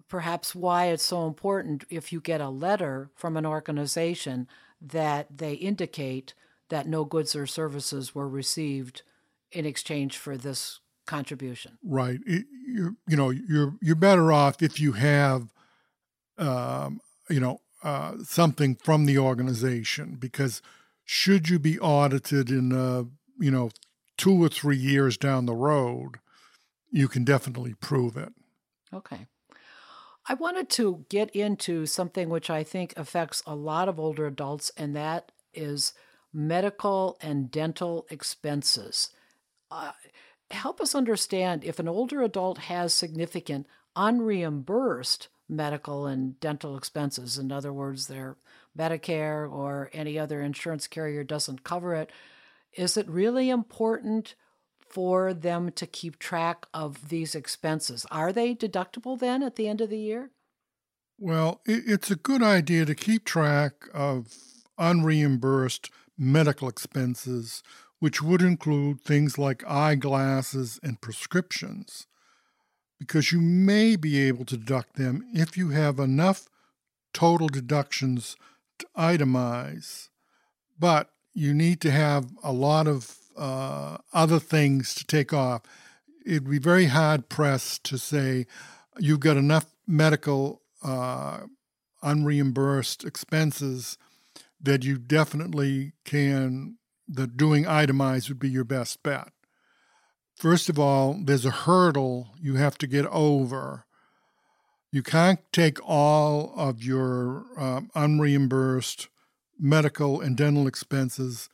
perhaps 0.08 0.54
why 0.54 0.86
it's 0.86 1.04
so 1.04 1.26
important 1.26 1.84
if 1.90 2.12
you 2.12 2.20
get 2.20 2.40
a 2.40 2.48
letter 2.48 3.10
from 3.14 3.36
an 3.36 3.46
organization 3.46 4.48
that 4.80 5.26
they 5.36 5.54
indicate 5.54 6.34
that 6.68 6.86
no 6.86 7.04
goods 7.04 7.34
or 7.34 7.46
services 7.46 8.14
were 8.14 8.28
received 8.28 9.02
in 9.52 9.64
exchange 9.64 10.16
for 10.16 10.36
this 10.36 10.80
contribution. 11.06 11.78
Right. 11.82 12.20
It, 12.26 12.44
you're, 12.66 12.94
you 13.06 13.16
know, 13.16 13.30
you're 13.30 13.74
you're 13.80 13.96
better 13.96 14.30
off 14.30 14.62
if 14.62 14.78
you 14.78 14.92
have, 14.92 15.48
um, 16.36 17.00
you 17.30 17.40
know, 17.40 17.60
uh, 17.82 18.16
something 18.24 18.76
from 18.76 19.06
the 19.06 19.18
organization 19.18 20.16
because 20.18 20.60
should 21.04 21.48
you 21.48 21.58
be 21.58 21.78
audited 21.80 22.50
in, 22.50 22.72
uh, 22.72 23.04
you 23.38 23.50
know, 23.50 23.70
two 24.18 24.42
or 24.42 24.48
three 24.48 24.76
years 24.76 25.16
down 25.16 25.46
the 25.46 25.54
road, 25.54 26.16
you 26.90 27.08
can 27.08 27.24
definitely 27.24 27.74
prove 27.74 28.16
it. 28.16 28.32
Okay. 28.92 29.26
I 30.26 30.34
wanted 30.34 30.68
to 30.70 31.06
get 31.08 31.30
into 31.30 31.86
something 31.86 32.28
which 32.28 32.50
I 32.50 32.62
think 32.62 32.92
affects 32.96 33.42
a 33.46 33.54
lot 33.54 33.88
of 33.88 33.98
older 33.98 34.26
adults, 34.26 34.70
and 34.76 34.94
that 34.94 35.32
is 35.54 35.94
medical 36.32 37.16
and 37.22 37.50
dental 37.50 38.06
expenses. 38.10 39.10
Uh, 39.70 39.92
help 40.50 40.80
us 40.80 40.94
understand 40.94 41.64
if 41.64 41.78
an 41.78 41.88
older 41.88 42.22
adult 42.22 42.58
has 42.58 42.92
significant 42.92 43.66
unreimbursed 43.96 45.28
medical 45.48 46.06
and 46.06 46.38
dental 46.40 46.76
expenses, 46.76 47.38
in 47.38 47.50
other 47.50 47.72
words, 47.72 48.06
their 48.06 48.36
Medicare 48.78 49.50
or 49.50 49.90
any 49.92 50.18
other 50.18 50.42
insurance 50.42 50.86
carrier 50.86 51.24
doesn't 51.24 51.64
cover 51.64 51.94
it, 51.94 52.10
is 52.74 52.96
it 52.96 53.08
really 53.08 53.48
important 53.48 54.34
for 54.90 55.34
them 55.34 55.70
to 55.72 55.86
keep 55.86 56.18
track 56.18 56.66
of 56.72 57.08
these 57.08 57.34
expenses? 57.34 58.06
Are 58.10 58.32
they 58.32 58.54
deductible 58.54 59.18
then 59.18 59.42
at 59.42 59.56
the 59.56 59.68
end 59.68 59.80
of 59.80 59.90
the 59.90 59.98
year? 59.98 60.30
Well, 61.18 61.60
it's 61.66 62.10
a 62.10 62.16
good 62.16 62.42
idea 62.42 62.84
to 62.84 62.94
keep 62.94 63.24
track 63.24 63.88
of 63.92 64.34
unreimbursed 64.78 65.90
medical 66.16 66.68
expenses, 66.68 67.62
which 67.98 68.22
would 68.22 68.40
include 68.42 69.00
things 69.00 69.36
like 69.38 69.68
eyeglasses 69.68 70.78
and 70.82 71.00
prescriptions, 71.00 72.06
because 72.98 73.32
you 73.32 73.40
may 73.40 73.96
be 73.96 74.20
able 74.20 74.44
to 74.44 74.56
deduct 74.56 74.94
them 74.96 75.24
if 75.32 75.56
you 75.56 75.70
have 75.70 75.98
enough 75.98 76.48
total 77.12 77.48
deductions 77.48 78.36
to 78.78 78.86
itemize. 78.96 80.08
But 80.78 81.10
you 81.34 81.52
need 81.52 81.80
to 81.80 81.90
have 81.90 82.30
a 82.42 82.52
lot 82.52 82.86
of 82.86 83.16
uh, 83.38 83.98
other 84.12 84.38
things 84.38 84.94
to 84.94 85.04
take 85.04 85.32
off. 85.32 85.62
It'd 86.26 86.50
be 86.50 86.58
very 86.58 86.86
hard 86.86 87.28
pressed 87.28 87.84
to 87.84 87.98
say 87.98 88.46
you've 88.98 89.20
got 89.20 89.36
enough 89.36 89.66
medical 89.86 90.62
uh, 90.82 91.40
unreimbursed 92.02 93.04
expenses 93.04 93.96
that 94.60 94.84
you 94.84 94.98
definitely 94.98 95.92
can, 96.04 96.76
that 97.08 97.36
doing 97.36 97.66
itemized 97.66 98.28
would 98.28 98.38
be 98.38 98.50
your 98.50 98.64
best 98.64 99.02
bet. 99.02 99.28
First 100.36 100.68
of 100.68 100.78
all, 100.78 101.18
there's 101.24 101.46
a 101.46 101.50
hurdle 101.50 102.28
you 102.40 102.56
have 102.56 102.78
to 102.78 102.86
get 102.86 103.06
over. 103.06 103.86
You 104.92 105.02
can't 105.02 105.40
take 105.52 105.78
all 105.84 106.52
of 106.56 106.82
your 106.82 107.46
um, 107.56 107.90
unreimbursed 107.94 109.08
medical 109.58 110.20
and 110.20 110.36
dental 110.36 110.66
expenses 110.66 111.48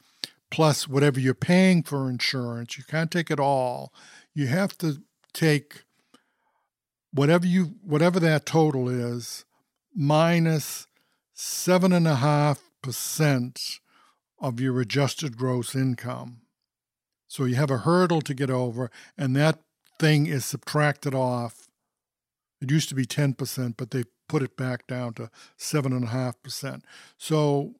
plus 0.51 0.89
whatever 0.89 1.19
you're 1.19 1.35
paying 1.35 1.83
for 1.83 2.09
insurance. 2.09 2.79
You 2.79 2.85
can't 2.85 3.11
take 3.11 3.31
it 3.31 3.41
all. 3.41 3.93
You 4.35 4.47
have 4.47 4.77
to 4.79 5.03
take 5.33 5.85
whatever 7.13 7.47
you 7.47 7.77
whatever 7.83 8.19
that 8.21 8.47
total 8.47 8.89
is 8.89 9.45
minus 9.95 10.87
seven 11.33 11.93
and 11.93 12.07
a 12.07 12.17
half 12.17 12.61
percent 12.83 13.81
of 14.41 14.61
your 14.61 14.81
adjusted 14.81 15.37
gross 15.37 15.75
income. 15.75 16.43
So 17.29 17.45
you 17.45 17.55
have 17.57 17.71
a 17.71 17.79
hurdle 17.79 18.21
to 18.23 18.35
get 18.35 18.51
over, 18.51 18.91
and 19.17 19.35
that 19.35 19.59
thing 19.99 20.27
is 20.27 20.45
subtracted 20.45 21.15
off. 21.15 21.67
It 22.61 22.71
used 22.71 22.89
to 22.91 22.95
be 22.95 23.07
10%, 23.07 23.75
but 23.77 23.91
they 23.91 24.05
put 24.29 24.43
it 24.43 24.57
back 24.57 24.87
down 24.87 25.15
to 25.15 25.31
7.5%. 25.59 26.83
So, 27.19 27.75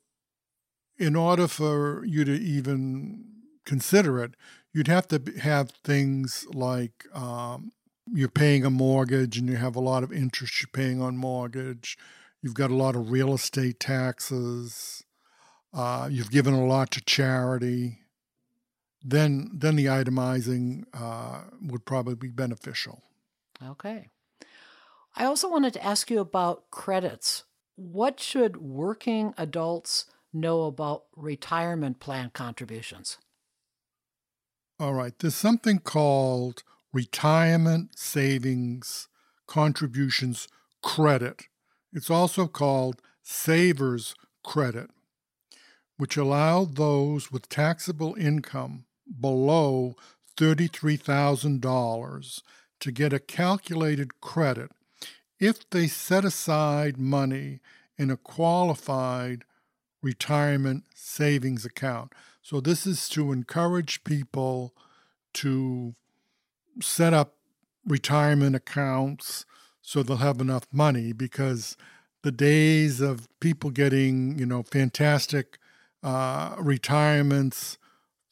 in 0.99 1.17
order 1.17 1.49
for 1.49 2.05
you 2.05 2.25
to 2.25 2.33
even 2.33 3.25
consider 3.65 4.23
it, 4.23 4.35
you'd 4.73 4.89
have 4.89 5.09
to 5.09 5.21
have 5.41 5.71
things 5.85 6.47
like 6.53 7.07
um, 7.15 7.73
you're 8.13 8.29
paying 8.29 8.65
a 8.65 8.71
mortgage 8.71 9.39
and 9.39 9.49
you 9.49 9.57
have 9.57 9.77
a 9.77 9.81
lot 9.81 10.03
of 10.03 10.13
interest 10.13 10.61
you're 10.61 10.69
paying 10.73 11.01
on 11.01 11.17
mortgage. 11.17 11.97
You've 12.43 12.55
got 12.55 12.71
a 12.71 12.77
lot 12.77 12.97
of 12.97 13.11
real 13.11 13.33
estate 13.33 13.81
taxes. 13.81 15.03
Uh, 15.73 16.09
you've 16.11 16.31
given 16.31 16.55
a 16.55 16.67
lot 16.67 16.91
to 16.93 17.01
charity. 17.01 18.01
Then, 19.03 19.51
then 19.53 19.77
the 19.77 19.87
itemizing 19.87 20.85
uh, 20.93 21.45
would 21.63 21.85
probably 21.85 22.15
be 22.15 22.29
beneficial. 22.29 23.03
Okay. 23.63 24.09
I 25.17 25.25
also 25.25 25.49
wanted 25.49 25.73
to 25.75 25.85
ask 25.85 26.11
you 26.11 26.21
about 26.21 26.71
credits. 26.71 27.45
What 27.77 28.21
should 28.21 28.57
working 28.57 29.35
adults 29.37 30.07
know 30.35 30.65
about 30.65 31.05
retirement 31.17 32.01
plan 32.01 32.31
contributions? 32.35 33.19
All 34.81 34.95
right, 34.95 35.13
there's 35.19 35.35
something 35.35 35.79
called 35.79 36.63
retirement 36.93 37.99
savings 37.99 39.09
contributions 39.47 40.49
credit. 40.83 41.45
It's 41.93 42.11
also 42.11 42.47
called 42.47 43.03
savers 43.23 44.15
credit, 44.43 44.91
which 45.97 46.17
allow 46.17 46.65
those 46.65 47.31
with 47.31 47.49
taxable 47.49 48.17
income 48.17 48.87
below 49.21 49.95
$33,000 50.37 52.43
to 52.81 52.93
get 52.93 53.13
a 53.13 53.21
calculated 53.21 54.21
credit 54.21 54.73
if 55.39 55.71
they 55.71 55.87
set 55.87 56.25
aside 56.25 56.99
money 56.99 57.61
in 57.97 58.11
a 58.11 58.17
qualified 58.17 59.45
retirement 60.05 60.85
savings 60.95 61.65
account. 61.65 62.13
So, 62.43 62.61
this 62.61 62.87
is 62.87 63.09
to 63.11 63.33
encourage 63.33 64.05
people 64.05 64.75
to 65.35 65.95
set 66.81 67.15
up 67.15 67.35
retirement 67.87 68.55
accounts 68.55 69.47
so 69.83 70.03
they'll 70.03 70.17
have 70.19 70.41
enough 70.41 70.67
money 70.73 71.13
because 71.13 71.77
the 72.23 72.33
days 72.33 73.01
of 73.01 73.29
people 73.41 73.71
getting, 73.71 74.39
you 74.39 74.47
know, 74.47 74.63
fantastic 74.63 75.59
uh, 76.03 76.57
retirements 76.59 77.79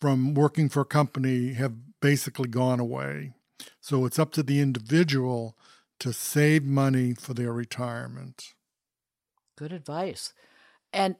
from 0.00 0.34
working 0.34 0.68
for 0.68 0.80
a 0.80 0.86
company 0.86 1.52
have 1.52 1.74
basically 2.00 2.48
gone 2.48 2.80
away. 2.80 3.32
So 3.80 4.06
it's 4.06 4.18
up 4.18 4.32
to 4.32 4.42
the 4.42 4.60
individual 4.60 5.56
to 6.00 6.12
save 6.12 6.64
money 6.64 7.14
for 7.14 7.34
their 7.34 7.52
retirement. 7.52 8.54
Good 9.56 9.72
advice. 9.72 10.32
And 10.92 11.16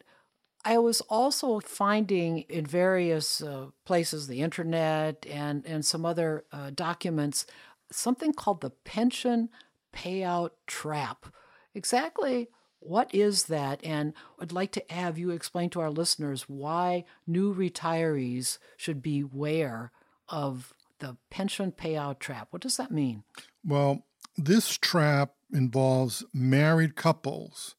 I 0.65 0.79
was 0.79 1.01
also 1.03 1.61
finding 1.61 2.41
in 2.43 2.67
various 2.67 3.43
uh, 3.43 3.69
places, 3.85 4.29
the 4.29 4.43
internet 4.43 5.27
and, 5.29 5.67
and 5.67 5.85
some 5.85 6.07
other 6.07 6.45
uh, 6.53 6.71
documents, 6.75 7.47
something 7.91 8.33
called 8.33 8.61
the 8.61 8.71
pension 8.71 9.49
payout 9.93 10.51
trap. 10.67 11.27
Exactly 11.75 12.49
what 12.83 13.15
is 13.15 13.45
that? 13.45 13.81
And 13.85 14.13
I'd 14.41 14.53
like 14.53 14.73
to 14.73 14.85
have 14.91 15.19
you 15.19 15.31
explain 15.31 15.71
to 15.71 15.81
our 15.81 15.91
listeners 15.91 16.49
why 16.49 17.05
new 17.27 17.55
retirees 17.55 18.59
should 18.77 19.03
beware 19.03 19.93
of 20.29 20.75
the 20.99 21.17
pension 21.31 21.73
payout 21.73 22.19
trap. 22.19 22.49
What 22.51 22.63
does 22.63 22.77
that 22.77 22.91
mean? 22.91 23.25
Well, 23.65 24.05
this 24.37 24.77
trap 24.77 25.35
involves 25.53 26.25
married 26.33 26.97
couples 26.97 27.77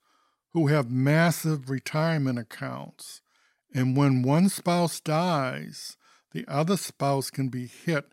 who 0.54 0.68
have 0.68 0.89
massive 0.91 1.70
retirement 1.70 2.39
accounts. 2.39 3.22
And 3.74 3.97
when 3.97 4.22
one 4.22 4.49
spouse 4.49 4.99
dies, 4.99 5.97
the 6.32 6.45
other 6.47 6.78
spouse 6.78 7.30
can 7.32 7.49
be 7.49 7.68
hit 7.68 8.12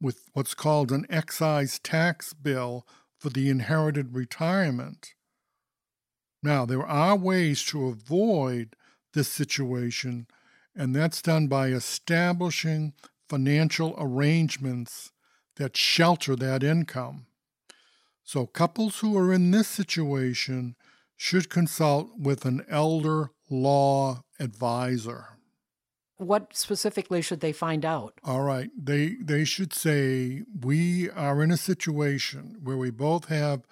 with 0.00 0.28
what's 0.32 0.54
called 0.54 0.92
an 0.92 1.06
excise 1.08 1.78
tax 1.78 2.32
bill 2.32 2.86
for 3.18 3.30
the 3.30 3.48
inherited 3.48 4.14
retirement. 4.14 5.14
Now, 6.42 6.66
there 6.66 6.86
are 6.86 7.16
ways 7.16 7.64
to 7.66 7.86
avoid 7.86 8.76
this 9.14 9.28
situation, 9.28 10.26
and 10.74 10.94
that's 10.94 11.22
done 11.22 11.46
by 11.46 11.68
establishing 11.68 12.92
financial 13.28 13.94
arrangements 13.98 15.12
that 15.56 15.76
shelter 15.76 16.36
that 16.36 16.62
income. 16.62 17.26
So, 18.24 18.46
couples 18.46 18.98
who 18.98 19.16
are 19.16 19.32
in 19.32 19.50
this 19.50 19.68
situation 19.68 20.76
should 21.16 21.48
consult 21.48 22.10
with 22.18 22.44
an 22.44 22.64
elder 22.68 23.30
law 23.50 24.22
advisor. 24.38 25.28
What 26.16 26.56
specifically 26.56 27.22
should 27.22 27.40
they 27.40 27.52
find 27.52 27.84
out? 27.84 28.14
All 28.22 28.42
right. 28.42 28.70
They 28.76 29.16
they 29.20 29.44
should 29.44 29.72
say 29.72 30.42
we 30.60 31.10
are 31.10 31.42
in 31.42 31.50
a 31.50 31.56
situation 31.56 32.58
where 32.62 32.76
we 32.76 32.90
both 32.90 33.26
have 33.26 33.66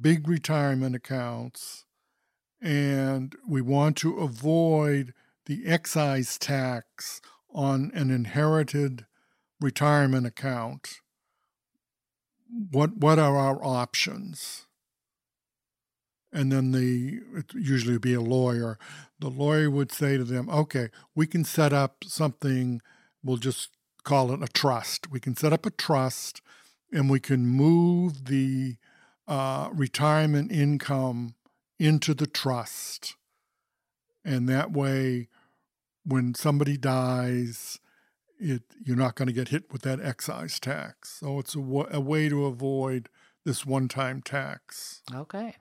big 0.00 0.26
retirement 0.26 0.96
accounts 0.96 1.84
and 2.60 3.34
we 3.48 3.60
want 3.60 3.96
to 3.98 4.18
avoid 4.18 5.14
the 5.46 5.66
excise 5.66 6.38
tax 6.38 7.20
on 7.52 7.90
an 7.94 8.10
inherited 8.10 9.06
retirement 9.60 10.26
account. 10.26 11.00
What 12.70 12.96
what 12.96 13.18
are 13.18 13.36
our 13.36 13.64
options? 13.64 14.66
And 16.32 16.52
then 16.52 16.70
the 16.70 17.20
usually 17.54 17.98
be 17.98 18.14
a 18.14 18.20
lawyer. 18.20 18.78
The 19.18 19.30
lawyer 19.30 19.68
would 19.70 19.90
say 19.90 20.16
to 20.16 20.24
them, 20.24 20.48
"Okay, 20.48 20.90
we 21.14 21.26
can 21.26 21.44
set 21.44 21.72
up 21.72 22.04
something. 22.04 22.80
We'll 23.22 23.36
just 23.36 23.70
call 24.04 24.32
it 24.32 24.42
a 24.42 24.46
trust. 24.46 25.10
We 25.10 25.20
can 25.20 25.36
set 25.36 25.52
up 25.52 25.66
a 25.66 25.70
trust, 25.70 26.40
and 26.92 27.10
we 27.10 27.20
can 27.20 27.46
move 27.46 28.26
the 28.26 28.76
uh, 29.26 29.70
retirement 29.72 30.52
income 30.52 31.34
into 31.78 32.14
the 32.14 32.26
trust. 32.26 33.16
And 34.24 34.48
that 34.48 34.72
way, 34.72 35.28
when 36.04 36.34
somebody 36.34 36.76
dies, 36.76 37.78
it 38.38 38.62
you're 38.84 38.96
not 38.96 39.14
going 39.14 39.28
to 39.28 39.32
get 39.34 39.48
hit 39.48 39.72
with 39.72 39.82
that 39.82 40.00
excise 40.00 40.58
tax. 40.58 41.18
So 41.20 41.38
it's 41.38 41.54
a, 41.54 41.60
way 41.60 42.28
to 42.28 42.46
avoid 42.46 43.08
this 43.44 43.64
one-time 43.64 44.22
tax. 44.22 45.02
Okay. 45.14 45.56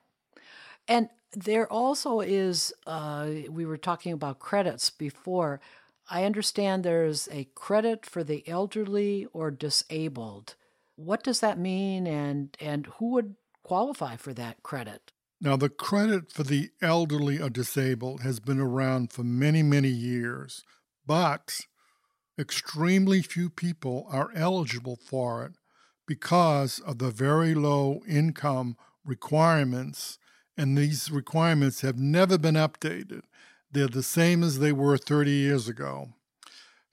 And 0.89 1.09
there 1.33 1.71
also 1.71 2.19
is, 2.19 2.73
uh, 2.87 3.29
we 3.49 3.63
were 3.65 3.77
talking 3.77 4.11
about 4.11 4.39
credits 4.39 4.89
before. 4.89 5.61
I 6.09 6.23
understand 6.23 6.83
there's 6.83 7.29
a 7.31 7.47
credit 7.53 8.07
for 8.07 8.23
the 8.23 8.45
elderly 8.47 9.27
or 9.31 9.51
disabled. 9.51 10.55
What 10.95 11.23
does 11.23 11.39
that 11.41 11.59
mean, 11.59 12.07
and, 12.07 12.57
and 12.59 12.87
who 12.97 13.11
would 13.11 13.35
qualify 13.63 14.15
for 14.15 14.33
that 14.33 14.63
credit? 14.63 15.11
Now, 15.39 15.55
the 15.55 15.69
credit 15.69 16.31
for 16.31 16.43
the 16.43 16.71
elderly 16.81 17.39
or 17.39 17.51
disabled 17.51 18.21
has 18.21 18.39
been 18.39 18.59
around 18.59 19.13
for 19.13 19.23
many, 19.23 19.61
many 19.61 19.89
years, 19.89 20.63
but 21.05 21.61
extremely 22.37 23.21
few 23.21 23.49
people 23.49 24.07
are 24.09 24.31
eligible 24.33 24.97
for 24.97 25.45
it 25.45 25.53
because 26.07 26.79
of 26.79 26.97
the 26.97 27.11
very 27.11 27.53
low 27.53 28.01
income 28.07 28.75
requirements, 29.05 30.17
and 30.59 30.77
these 30.77 31.09
requirements 31.09 31.79
have 31.79 31.97
never 31.97 32.37
been 32.37 32.55
updated. 32.55 33.21
They're 33.71 33.87
the 33.87 34.03
same 34.03 34.43
as 34.43 34.59
they 34.59 34.73
were 34.73 34.97
30 34.97 35.31
years 35.31 35.69
ago. 35.69 36.09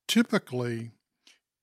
Typically, 0.06 0.92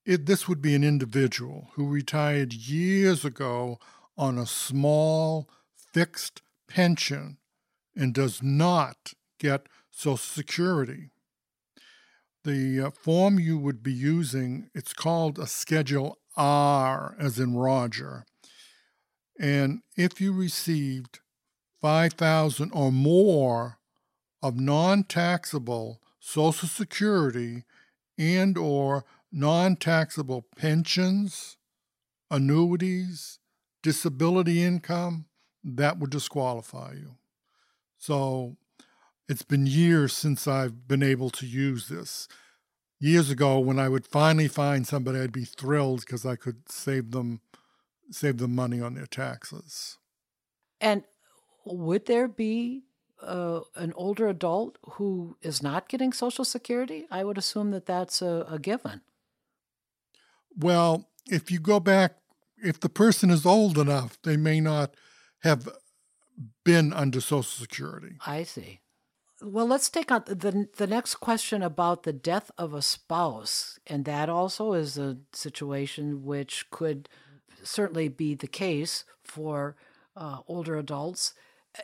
it, 0.05 0.25
this 0.25 0.45
would 0.45 0.61
be 0.61 0.75
an 0.75 0.83
individual 0.83 1.69
who 1.75 1.87
retired 1.87 2.51
years 2.51 3.23
ago 3.23 3.79
on 4.17 4.37
a 4.37 4.45
small, 4.45 5.47
fixed 5.93 6.41
pension 6.67 7.37
and 7.95 8.13
does 8.13 8.43
not 8.43 9.13
get 9.39 9.69
Social 9.89 10.17
Security. 10.17 11.09
The 12.43 12.81
uh, 12.81 12.91
form 12.91 13.39
you 13.39 13.57
would 13.57 13.81
be 13.81 13.93
using, 13.93 14.69
it's 14.75 14.91
called 14.91 15.39
a 15.39 15.47
Schedule 15.47 16.17
R, 16.35 17.15
as 17.17 17.39
in 17.39 17.55
Roger. 17.55 18.25
And 19.39 19.83
if 19.95 20.19
you 20.19 20.33
received 20.33 21.21
5000 21.84 22.71
or 22.71 22.93
more 22.93 23.77
of 24.41 24.57
non-taxable 24.57 25.99
Social 26.17 26.69
Security 26.69 27.65
and 28.17 28.57
or 28.57 29.03
non-taxable 29.34 30.45
pensions, 30.55 31.57
annuities, 32.31 33.39
disability 33.81 34.63
income, 34.63 35.25
that 35.61 35.99
would 35.99 36.09
disqualify 36.09 36.93
you. 36.93 37.15
So 37.97 38.55
it's 39.27 39.43
been 39.43 39.67
years 39.67 40.13
since 40.13 40.47
I've 40.47 40.88
been 40.88 41.03
able 41.03 41.31
to 41.31 41.45
use 41.45 41.89
this. 41.89 42.29
Years 42.97 43.29
ago, 43.29 43.59
when 43.59 43.77
I 43.77 43.89
would 43.89 44.07
finally 44.07 44.47
find 44.47 44.88
somebody, 44.88 45.19
I'd 45.19 45.34
be 45.34 45.43
thrilled 45.43 45.99
because 45.99 46.25
I 46.25 46.38
could 46.38 46.71
save 46.71 47.11
them 47.11 47.41
save 48.09 48.38
them 48.38 48.55
money 48.55 48.79
on 48.79 48.93
their 48.93 49.05
taxes. 49.05 49.97
And 50.79 51.03
would 51.66 52.05
there 52.05 52.28
be 52.28 52.84
uh, 53.22 53.61
an 53.76 53.93
older 53.95 54.28
adult 54.28 54.78
who 54.91 55.38
is 55.41 55.64
not 55.64 55.88
getting 55.89 56.14
Social 56.14 56.45
Security? 56.45 57.05
I 57.09 57.24
would 57.24 57.38
assume 57.38 57.72
that 57.72 57.86
that's 57.86 58.22
a, 58.22 58.45
a 58.49 58.59
given. 58.59 59.01
Well, 60.57 61.09
if 61.28 61.51
you 61.51 61.59
go 61.59 61.80
back, 61.80 62.18
if 62.64 62.80
the 62.80 62.89
person 62.89 63.30
is 63.30 63.45
old 63.45 63.78
enough, 63.78 64.18
they 64.24 64.38
may 64.38 64.59
not 64.59 64.95
have 65.39 65.70
been 66.64 66.93
under 66.93 67.22
Social 67.22 67.43
Security. 67.43 68.18
I 68.26 68.43
see. 68.43 68.80
Well, 69.41 69.68
let's 69.68 69.89
take 69.89 70.09
on 70.09 70.24
the 70.26 70.70
the 70.78 70.88
next 70.88 71.16
question 71.16 71.61
about 71.61 72.03
the 72.03 72.14
death 72.14 72.49
of 72.57 72.74
a 72.74 72.82
spouse, 72.82 73.78
and 73.86 74.05
that 74.05 74.30
also 74.30 74.72
is 74.72 74.97
a 74.97 75.18
situation 75.34 76.24
which 76.24 76.70
could 76.72 77.09
certainly 77.61 78.07
be 78.07 78.36
the 78.36 78.47
case 78.47 79.03
for 79.22 79.76
uh, 80.16 80.39
older 80.47 80.78
adults. 80.78 81.34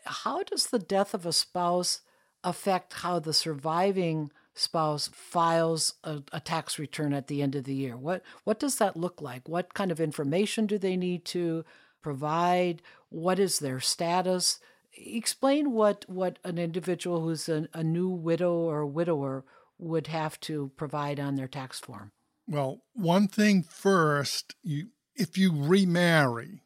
How 0.06 0.44
does 0.44 0.68
the 0.68 0.80
death 0.80 1.14
of 1.14 1.26
a 1.26 1.34
spouse 1.34 2.02
affect 2.44 2.94
how 2.94 3.20
the 3.20 3.34
surviving 3.34 4.32
spouse 4.54 5.10
files 5.14 5.96
a, 6.04 6.22
a, 6.32 6.40
tax 6.40 6.78
return 6.78 7.14
at 7.14 7.28
the 7.28 7.42
end 7.42 7.56
of 7.56 7.64
the 7.64 7.74
year? 7.74 7.98
What 7.98 8.24
what 8.44 8.60
does 8.60 8.76
that 8.78 8.98
look 8.98 9.22
like? 9.22 9.48
What 9.48 9.74
kind 9.74 9.92
of 9.92 10.00
information 10.00 10.68
do 10.68 10.78
they 10.78 10.98
need 10.98 11.26
to 11.26 11.66
provide? 12.02 12.82
What 13.10 13.40
is 13.40 13.60
their 13.60 13.80
status? 13.80 14.60
Explain 14.94 15.72
what, 15.72 16.06
what 16.08 16.40
an 16.44 16.58
individual 16.58 17.22
who's 17.22 17.48
a, 17.48 17.68
a 17.74 17.84
new 17.84 18.10
widow 18.10 18.54
or 18.54 18.86
widower 18.86 19.46
would 19.78 20.08
have 20.08 20.40
to 20.42 20.72
provide 20.76 21.20
on 21.20 21.36
their 21.36 21.48
tax 21.48 21.80
form. 21.80 22.12
Well, 22.48 22.82
one 22.94 23.28
thing 23.28 23.64
first, 23.64 24.56
you 24.64 24.88
if 25.16 25.38
you 25.38 25.52
remarry 25.54 26.62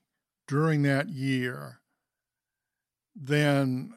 during 0.47 0.83
that 0.83 1.09
year, 1.09 1.79
then 3.15 3.93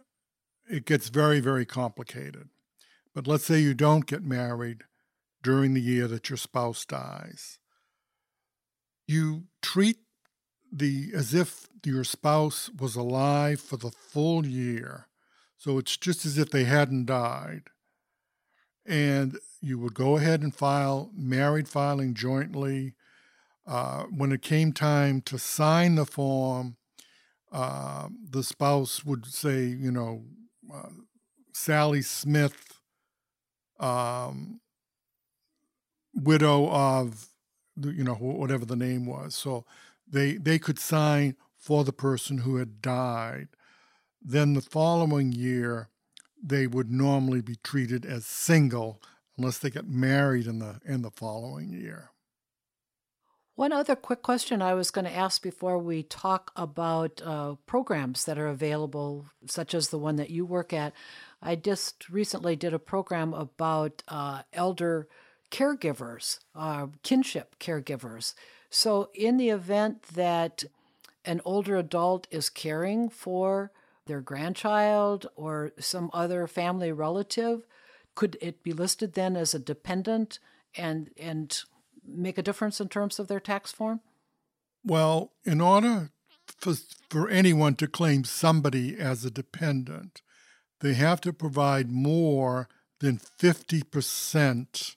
it 0.68 0.84
gets 0.84 1.08
very, 1.08 1.40
very 1.40 1.64
complicated. 1.64 2.48
But 3.14 3.26
let's 3.26 3.44
say 3.44 3.60
you 3.60 3.74
don't 3.74 4.06
get 4.06 4.22
married 4.22 4.82
during 5.42 5.74
the 5.74 5.80
year 5.80 6.06
that 6.08 6.28
your 6.28 6.36
spouse 6.36 6.84
dies. 6.84 7.58
You 9.06 9.44
treat 9.62 9.98
the 10.72 11.10
as 11.14 11.32
if 11.32 11.68
your 11.84 12.04
spouse 12.04 12.68
was 12.78 12.96
alive 12.96 13.60
for 13.60 13.76
the 13.76 13.90
full 13.90 14.44
year. 14.44 15.06
So 15.56 15.78
it's 15.78 15.96
just 15.96 16.26
as 16.26 16.36
if 16.36 16.50
they 16.50 16.64
hadn't 16.64 17.06
died. 17.06 17.62
And 18.84 19.38
you 19.60 19.78
would 19.78 19.94
go 19.94 20.16
ahead 20.16 20.42
and 20.42 20.54
file 20.54 21.10
married 21.14 21.68
filing 21.68 22.14
jointly. 22.14 22.94
Uh, 23.66 24.04
when 24.04 24.30
it 24.30 24.42
came 24.42 24.72
time 24.72 25.20
to 25.22 25.38
sign 25.38 25.96
the 25.96 26.06
form, 26.06 26.76
uh, 27.56 28.08
the 28.30 28.42
spouse 28.42 29.02
would 29.02 29.24
say, 29.24 29.64
you 29.64 29.90
know, 29.90 30.22
uh, 30.72 30.90
Sally 31.54 32.02
Smith, 32.02 32.78
um, 33.80 34.60
widow 36.14 36.68
of, 36.68 37.28
you 37.82 38.04
know, 38.04 38.14
whatever 38.14 38.66
the 38.66 38.76
name 38.76 39.06
was. 39.06 39.34
So 39.34 39.64
they 40.06 40.34
they 40.34 40.58
could 40.58 40.78
sign 40.78 41.34
for 41.56 41.82
the 41.82 41.94
person 41.94 42.38
who 42.38 42.56
had 42.56 42.82
died. 42.82 43.48
Then 44.20 44.52
the 44.52 44.60
following 44.60 45.32
year, 45.32 45.88
they 46.42 46.66
would 46.66 46.90
normally 46.90 47.40
be 47.40 47.56
treated 47.64 48.04
as 48.04 48.26
single 48.26 49.00
unless 49.38 49.56
they 49.56 49.70
get 49.70 49.88
married 49.88 50.46
in 50.46 50.58
the 50.58 50.78
in 50.84 51.00
the 51.00 51.10
following 51.10 51.70
year. 51.72 52.10
One 53.56 53.72
other 53.72 53.96
quick 53.96 54.20
question 54.20 54.60
I 54.60 54.74
was 54.74 54.90
going 54.90 55.06
to 55.06 55.16
ask 55.16 55.40
before 55.40 55.78
we 55.78 56.02
talk 56.02 56.52
about 56.56 57.22
uh, 57.24 57.54
programs 57.64 58.26
that 58.26 58.36
are 58.38 58.48
available, 58.48 59.30
such 59.46 59.72
as 59.72 59.88
the 59.88 59.98
one 59.98 60.16
that 60.16 60.28
you 60.28 60.44
work 60.44 60.74
at. 60.74 60.92
I 61.40 61.56
just 61.56 62.10
recently 62.10 62.54
did 62.54 62.74
a 62.74 62.78
program 62.78 63.32
about 63.32 64.02
uh, 64.08 64.42
elder 64.52 65.08
caregivers, 65.50 66.40
uh, 66.54 66.88
kinship 67.02 67.58
caregivers. 67.58 68.34
So, 68.68 69.08
in 69.14 69.38
the 69.38 69.48
event 69.48 70.02
that 70.02 70.64
an 71.24 71.40
older 71.46 71.78
adult 71.78 72.26
is 72.30 72.50
caring 72.50 73.08
for 73.08 73.72
their 74.04 74.20
grandchild 74.20 75.28
or 75.34 75.72
some 75.78 76.10
other 76.12 76.46
family 76.46 76.92
relative, 76.92 77.62
could 78.14 78.36
it 78.42 78.62
be 78.62 78.74
listed 78.74 79.14
then 79.14 79.34
as 79.34 79.54
a 79.54 79.58
dependent 79.58 80.40
and 80.76 81.08
and 81.16 81.62
make 82.06 82.38
a 82.38 82.42
difference 82.42 82.80
in 82.80 82.88
terms 82.88 83.18
of 83.18 83.28
their 83.28 83.40
tax 83.40 83.72
form? 83.72 84.00
Well, 84.84 85.32
in 85.44 85.60
order 85.60 86.10
for, 86.46 86.74
for 87.10 87.28
anyone 87.28 87.74
to 87.76 87.86
claim 87.86 88.24
somebody 88.24 88.96
as 88.96 89.24
a 89.24 89.30
dependent, 89.30 90.22
they 90.80 90.94
have 90.94 91.20
to 91.22 91.32
provide 91.32 91.90
more 91.90 92.68
than 93.00 93.18
50% 93.18 94.96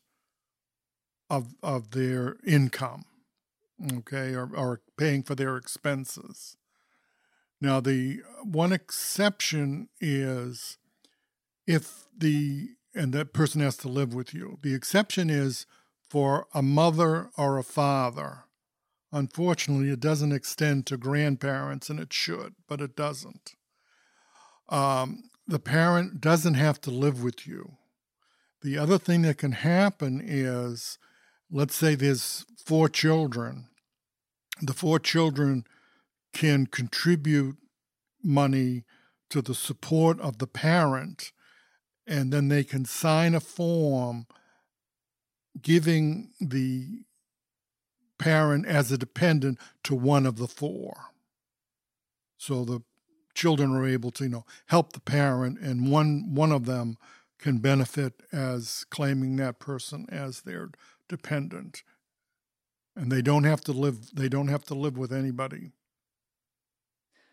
of, 1.30 1.56
of 1.62 1.92
their 1.92 2.38
income, 2.46 3.06
okay, 3.98 4.34
or, 4.34 4.50
or 4.56 4.82
paying 4.98 5.24
for 5.24 5.36
their 5.36 5.58
expenses. 5.58 6.56
Now, 7.62 7.80
the 7.80 8.22
one 8.44 8.72
exception 8.72 9.90
is 10.00 10.78
if 11.68 12.06
the, 12.18 12.70
and 12.96 13.14
that 13.14 13.34
person 13.34 13.62
has 13.62 13.78
to 13.78 13.88
live 13.88 14.14
with 14.14 14.34
you. 14.34 14.58
The 14.62 14.74
exception 14.74 15.30
is 15.30 15.66
for 16.10 16.48
a 16.54 16.62
mother 16.62 17.30
or 17.38 17.58
a 17.58 17.64
father. 17.64 18.46
Unfortunately, 19.12 19.90
it 19.90 20.00
doesn't 20.00 20.32
extend 20.32 20.86
to 20.88 20.98
grandparents, 20.98 21.90
and 21.90 22.00
it 22.00 22.14
should, 22.14 22.56
but 22.68 22.82
it 22.82 22.96
doesn't. 22.96 23.56
Um, 24.70 25.24
the 25.48 25.60
parent 25.60 26.22
doesn't 26.22 26.54
have 26.54 26.80
to 26.82 26.92
live 26.92 27.24
with 27.24 27.48
you. 27.48 27.74
The 28.62 28.78
other 28.78 28.98
thing 28.98 29.24
that 29.24 29.38
can 29.38 29.54
happen 29.54 30.22
is 30.24 30.98
let's 31.52 31.76
say 31.76 31.96
there's 31.96 32.46
four 32.64 32.90
children. 32.90 33.68
The 34.62 34.74
four 34.74 35.00
children 35.00 35.66
can 36.34 36.68
contribute 36.68 37.58
money 38.24 38.84
to 39.30 39.42
the 39.42 39.56
support 39.56 40.20
of 40.20 40.38
the 40.38 40.48
parent, 40.48 41.32
and 42.06 42.32
then 42.32 42.50
they 42.50 42.64
can 42.64 42.86
sign 42.86 43.34
a 43.34 43.40
form 43.40 44.28
giving 45.62 46.32
the 46.40 47.04
parent 48.18 48.66
as 48.66 48.92
a 48.92 48.98
dependent 48.98 49.58
to 49.84 49.96
one 49.96 50.26
of 50.26 50.38
the 50.38 50.48
four. 50.48 50.96
So 52.38 52.64
the 52.64 52.82
children 53.34 53.76
are 53.76 53.88
able 53.88 54.12
to, 54.12 54.26
you 54.26 54.30
know, 54.30 54.46
help 54.68 54.94
the 54.94 55.00
parent, 55.00 55.60
and 55.60 55.92
one 55.92 56.34
one 56.34 56.52
of 56.52 56.66
them 56.66 56.98
can 57.40 57.58
benefit 57.58 58.22
as 58.32 58.86
claiming 58.90 59.38
that 59.38 59.60
person 59.60 60.06
as 60.10 60.42
their 60.42 60.70
dependent. 61.08 61.84
And 62.96 63.12
they 63.12 63.22
don't 63.22 63.46
have 63.46 63.62
to 63.62 63.72
live 63.72 64.14
they 64.14 64.30
don't 64.30 64.50
have 64.50 64.66
to 64.66 64.74
live 64.74 64.98
with 64.98 65.12
anybody. 65.12 65.72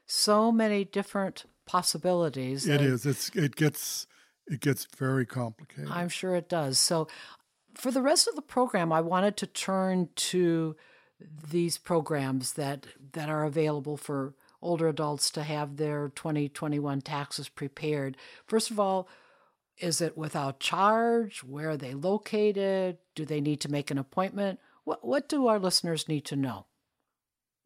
So 0.07 0.53
many 0.53 0.85
different 0.85 1.45
possibilities. 1.67 2.67
It 2.69 2.81
is. 2.81 3.05
It's 3.05 3.31
it 3.31 3.57
gets 3.57 4.07
it 4.47 4.61
gets 4.61 4.87
very 4.97 5.27
complicated. 5.27 5.91
I'm 5.91 6.09
sure 6.09 6.37
it 6.37 6.49
does. 6.49 6.79
So 6.79 7.09
for 7.77 7.91
the 7.91 8.03
rest 8.03 8.27
of 8.27 8.35
the 8.35 8.43
program, 8.43 8.93
I 8.93 9.01
wanted 9.01 9.37
to 9.39 9.47
turn 9.47 10.09
to 10.17 10.77
these 11.51 11.79
programs 11.79 12.55
that 12.55 12.87
that 13.13 13.29
are 13.29 13.45
available 13.45 13.97
for 13.97 14.35
older 14.63 14.89
adults 14.89 15.31
to 15.31 15.43
have 15.43 15.77
their 15.77 16.11
2021 16.15 17.01
taxes 17.03 17.49
prepared. 17.49 18.17
First 18.47 18.71
of 18.71 18.81
all, 18.81 19.09
is 19.79 20.01
it 20.01 20.17
without 20.17 20.61
charge? 20.61 21.41
Where 21.41 21.71
are 21.71 21.77
they 21.77 21.95
located? 21.95 22.99
Do 23.15 23.25
they 23.25 23.41
need 23.41 23.61
to 23.61 23.71
make 23.71 23.91
an 23.91 23.99
appointment? 23.99 24.59
What 24.85 25.07
what 25.07 25.29
do 25.29 25.47
our 25.47 25.59
listeners 25.59 26.09
need 26.09 26.25
to 26.27 26.37
know? 26.37 26.67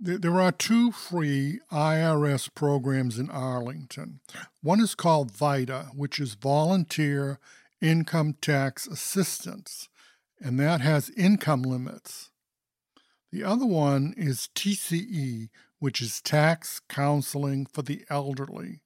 There 0.02 0.40
are 0.40 0.52
two 0.52 0.92
free 0.92 1.60
IRS 1.70 2.48
programs 2.54 3.18
in 3.18 3.28
Arlington. 3.28 4.20
One 4.62 4.80
is 4.80 4.94
called 4.94 5.30
VITA, 5.30 5.90
which 5.94 6.18
is 6.18 6.34
Volunteer 6.34 7.38
Income 7.82 8.36
Tax 8.40 8.86
Assistance 8.86 9.89
and 10.40 10.58
that 10.58 10.80
has 10.80 11.10
income 11.10 11.62
limits. 11.62 12.30
The 13.30 13.44
other 13.44 13.66
one 13.66 14.14
is 14.16 14.48
TCE, 14.54 15.50
which 15.78 16.00
is 16.00 16.20
Tax 16.20 16.80
Counseling 16.88 17.66
for 17.66 17.82
the 17.82 18.04
Elderly, 18.10 18.80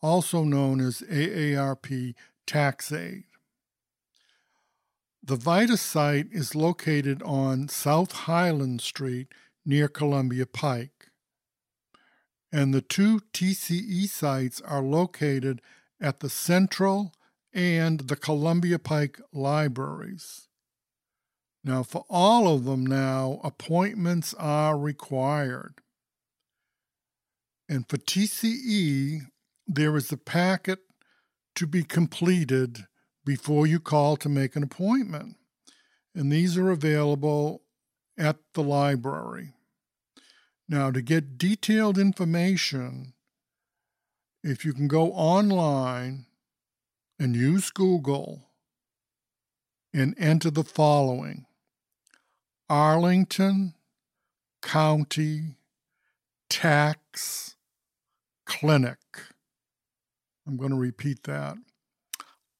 also 0.00 0.44
known 0.44 0.80
as 0.80 1.02
AARP 1.02 2.14
Taxaide. 2.46 3.24
The 5.22 5.36
VITA 5.36 5.76
site 5.76 6.28
is 6.30 6.54
located 6.54 7.22
on 7.22 7.68
South 7.68 8.12
Highland 8.12 8.80
Street 8.80 9.28
near 9.64 9.88
Columbia 9.88 10.46
Pike. 10.46 11.08
And 12.50 12.72
the 12.72 12.80
two 12.80 13.20
TCE 13.34 14.08
sites 14.08 14.62
are 14.62 14.80
located 14.80 15.60
at 16.00 16.20
the 16.20 16.30
Central 16.30 17.12
and 17.52 18.00
the 18.00 18.16
Columbia 18.16 18.78
Pike 18.78 19.20
libraries. 19.32 20.47
Now, 21.64 21.82
for 21.82 22.04
all 22.08 22.54
of 22.54 22.64
them 22.64 22.86
now, 22.86 23.40
appointments 23.42 24.34
are 24.34 24.78
required. 24.78 25.74
And 27.68 27.88
for 27.88 27.98
TCE, 27.98 29.22
there 29.66 29.96
is 29.96 30.10
a 30.10 30.16
packet 30.16 30.80
to 31.56 31.66
be 31.66 31.82
completed 31.82 32.86
before 33.24 33.66
you 33.66 33.80
call 33.80 34.16
to 34.16 34.28
make 34.28 34.56
an 34.56 34.62
appointment. 34.62 35.36
And 36.14 36.32
these 36.32 36.56
are 36.56 36.70
available 36.70 37.62
at 38.16 38.36
the 38.54 38.62
library. 38.62 39.52
Now, 40.68 40.90
to 40.90 41.02
get 41.02 41.38
detailed 41.38 41.98
information, 41.98 43.14
if 44.42 44.64
you 44.64 44.72
can 44.72 44.88
go 44.88 45.12
online 45.12 46.26
and 47.18 47.34
use 47.34 47.70
Google 47.70 48.50
and 49.92 50.14
enter 50.18 50.50
the 50.50 50.64
following 50.64 51.46
Arlington 52.70 53.72
County 54.60 55.56
Tax 56.50 57.56
Clinic. 58.44 58.98
I'm 60.46 60.58
going 60.58 60.72
to 60.72 60.76
repeat 60.76 61.22
that. 61.22 61.56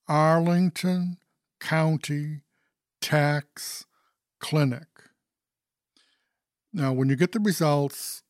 Arlington 0.09 1.18
County 1.61 2.40
Tax 3.02 3.84
Clinic. 4.38 4.86
Now, 6.72 6.94
when 6.94 7.11
you 7.11 7.16
get 7.16 7.32
the 7.32 7.40
results, 7.40 8.22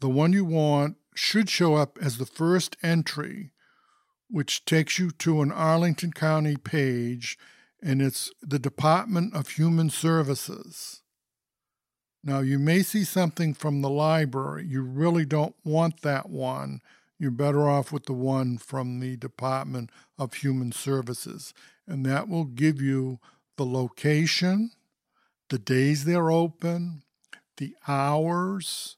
the 0.00 0.08
one 0.08 0.32
you 0.32 0.44
want 0.44 0.96
should 1.14 1.48
show 1.48 1.76
up 1.76 1.96
as 2.02 2.18
the 2.18 2.26
first 2.26 2.76
entry, 2.82 3.52
which 4.28 4.64
takes 4.64 4.98
you 4.98 5.12
to 5.12 5.42
an 5.42 5.52
Arlington 5.52 6.12
County 6.12 6.56
page, 6.56 7.38
and 7.80 8.02
it's 8.02 8.32
the 8.42 8.58
Department 8.58 9.32
of 9.32 9.50
Human 9.50 9.90
Services. 9.90 11.02
Now, 12.22 12.40
you 12.40 12.58
may 12.58 12.82
see 12.82 13.04
something 13.04 13.54
from 13.54 13.80
the 13.80 13.90
library. 13.90 14.66
You 14.66 14.82
really 14.82 15.24
don't 15.24 15.56
want 15.64 16.02
that 16.02 16.28
one. 16.28 16.80
you're 17.20 17.30
better 17.30 17.68
off 17.68 17.92
with 17.92 18.06
the 18.06 18.14
one 18.14 18.56
from 18.56 18.98
the 18.98 19.14
Department 19.14 19.90
of 20.18 20.32
Human 20.34 20.72
Services. 20.72 21.52
And 21.86 22.04
that 22.06 22.28
will 22.28 22.46
give 22.46 22.80
you 22.80 23.18
the 23.58 23.66
location, 23.66 24.70
the 25.50 25.58
days 25.58 26.06
they're 26.06 26.30
open, 26.30 27.02
the 27.58 27.76
hours, 27.86 28.96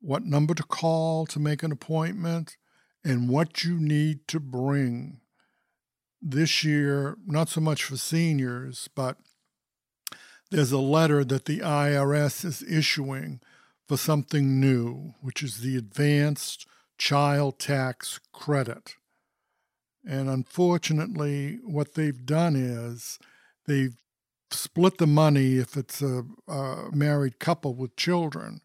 what 0.00 0.24
number 0.24 0.54
to 0.54 0.62
call 0.62 1.26
to 1.26 1.38
make 1.38 1.62
an 1.62 1.72
appointment, 1.72 2.56
and 3.04 3.28
what 3.28 3.64
you 3.64 3.78
need 3.78 4.26
to 4.28 4.40
bring. 4.40 5.20
This 6.22 6.64
year, 6.64 7.18
not 7.26 7.50
so 7.50 7.60
much 7.60 7.84
for 7.84 7.98
seniors, 7.98 8.88
but 8.94 9.18
there's 10.50 10.72
a 10.72 10.78
letter 10.78 11.24
that 11.24 11.46
the 11.46 11.60
IRS 11.60 12.44
is 12.44 12.62
issuing 12.62 13.40
for 13.86 13.96
something 13.96 14.60
new, 14.60 15.14
which 15.20 15.42
is 15.42 15.60
the 15.60 15.76
Advanced 15.76 16.66
Child 16.98 17.58
Tax 17.58 18.20
Credit. 18.32 18.94
And 20.06 20.28
unfortunately, 20.28 21.58
what 21.64 21.94
they've 21.94 22.24
done 22.26 22.56
is 22.56 23.18
they've 23.66 23.96
split 24.50 24.98
the 24.98 25.06
money 25.06 25.56
if 25.56 25.76
it's 25.76 26.02
a, 26.02 26.24
a, 26.46 26.90
married 26.92 27.38
couple 27.38 27.74
with 27.74 27.96
children. 27.96 28.60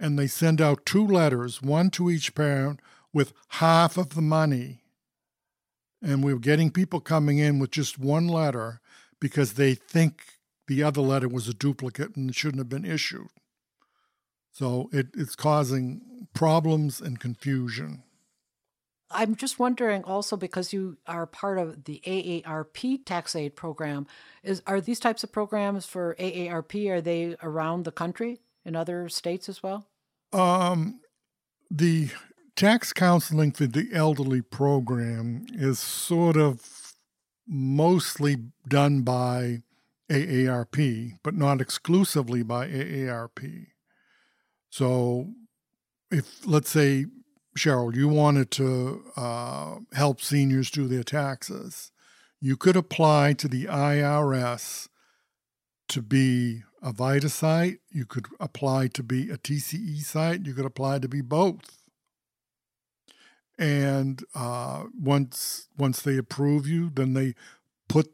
And 0.00 0.18
they 0.18 0.26
send 0.26 0.60
out 0.60 0.84
two 0.84 1.06
letters, 1.06 1.62
one 1.62 1.90
to 1.90 2.10
each 2.10 2.34
parent, 2.34 2.80
with 3.12 3.32
half 3.48 3.96
of 3.96 4.10
the 4.10 4.22
money. 4.22 4.80
And 6.02 6.24
we're 6.24 6.38
getting 6.38 6.70
people 6.70 7.00
coming 7.00 7.38
in 7.38 7.58
with 7.58 7.70
just 7.70 7.98
one 7.98 8.26
letter 8.26 8.80
because 9.20 9.52
they 9.52 9.74
think 9.74 10.24
the 10.66 10.82
other 10.82 11.00
letter 11.00 11.28
was 11.28 11.48
a 11.48 11.54
duplicate 11.54 12.16
and 12.16 12.30
it 12.30 12.36
shouldn't 12.36 12.60
have 12.60 12.68
been 12.68 12.84
issued. 12.84 13.28
So 14.50 14.88
it, 14.92 15.08
it's 15.14 15.34
causing 15.34 16.26
problems 16.34 17.00
and 17.00 17.18
confusion. 17.18 18.02
I'm 19.10 19.36
just 19.36 19.58
wondering 19.58 20.04
also 20.04 20.36
because 20.36 20.72
you 20.72 20.96
are 21.06 21.26
part 21.26 21.58
of 21.58 21.84
the 21.84 22.00
AARP 22.06 23.04
Taxaide 23.04 23.54
program, 23.54 24.06
is 24.42 24.62
are 24.66 24.80
these 24.80 25.00
types 25.00 25.22
of 25.22 25.32
programs 25.32 25.86
for 25.86 26.16
AARP 26.18 26.90
are 26.90 27.00
they 27.00 27.36
around 27.42 27.84
the 27.84 27.92
country 27.92 28.40
in 28.64 28.74
other 28.74 29.08
states 29.08 29.48
as 29.48 29.62
well? 29.62 29.86
Um, 30.32 31.00
the 31.70 32.10
tax 32.56 32.92
counseling 32.92 33.52
for 33.52 33.66
the 33.66 33.88
elderly 33.92 34.40
program 34.40 35.46
is 35.52 35.78
sort 35.78 36.36
of 36.36 36.94
mostly 37.46 38.36
done 38.66 39.02
by 39.02 39.62
AARP, 40.12 41.18
but 41.22 41.34
not 41.34 41.60
exclusively 41.60 42.42
by 42.42 42.68
AARP. 42.68 43.66
So, 44.70 45.30
if 46.10 46.46
let's 46.46 46.70
say 46.70 47.06
Cheryl, 47.56 47.94
you 47.94 48.08
wanted 48.08 48.50
to 48.52 49.04
uh, 49.16 49.76
help 49.92 50.20
seniors 50.20 50.70
do 50.70 50.86
their 50.86 51.02
taxes, 51.02 51.90
you 52.40 52.56
could 52.56 52.76
apply 52.76 53.34
to 53.34 53.48
the 53.48 53.66
IRS 53.66 54.88
to 55.88 56.02
be 56.02 56.62
a 56.82 56.92
VITA 56.92 57.28
site. 57.28 57.78
You 57.90 58.06
could 58.06 58.26
apply 58.40 58.88
to 58.88 59.02
be 59.02 59.30
a 59.30 59.36
TCE 59.36 59.98
site. 60.02 60.46
You 60.46 60.54
could 60.54 60.64
apply 60.64 60.98
to 61.00 61.08
be 61.08 61.20
both. 61.20 61.82
And 63.58 64.24
uh, 64.34 64.84
once 64.98 65.68
once 65.76 66.02
they 66.02 66.16
approve 66.16 66.66
you, 66.66 66.90
then 66.90 67.12
they 67.12 67.34
put 67.88 68.12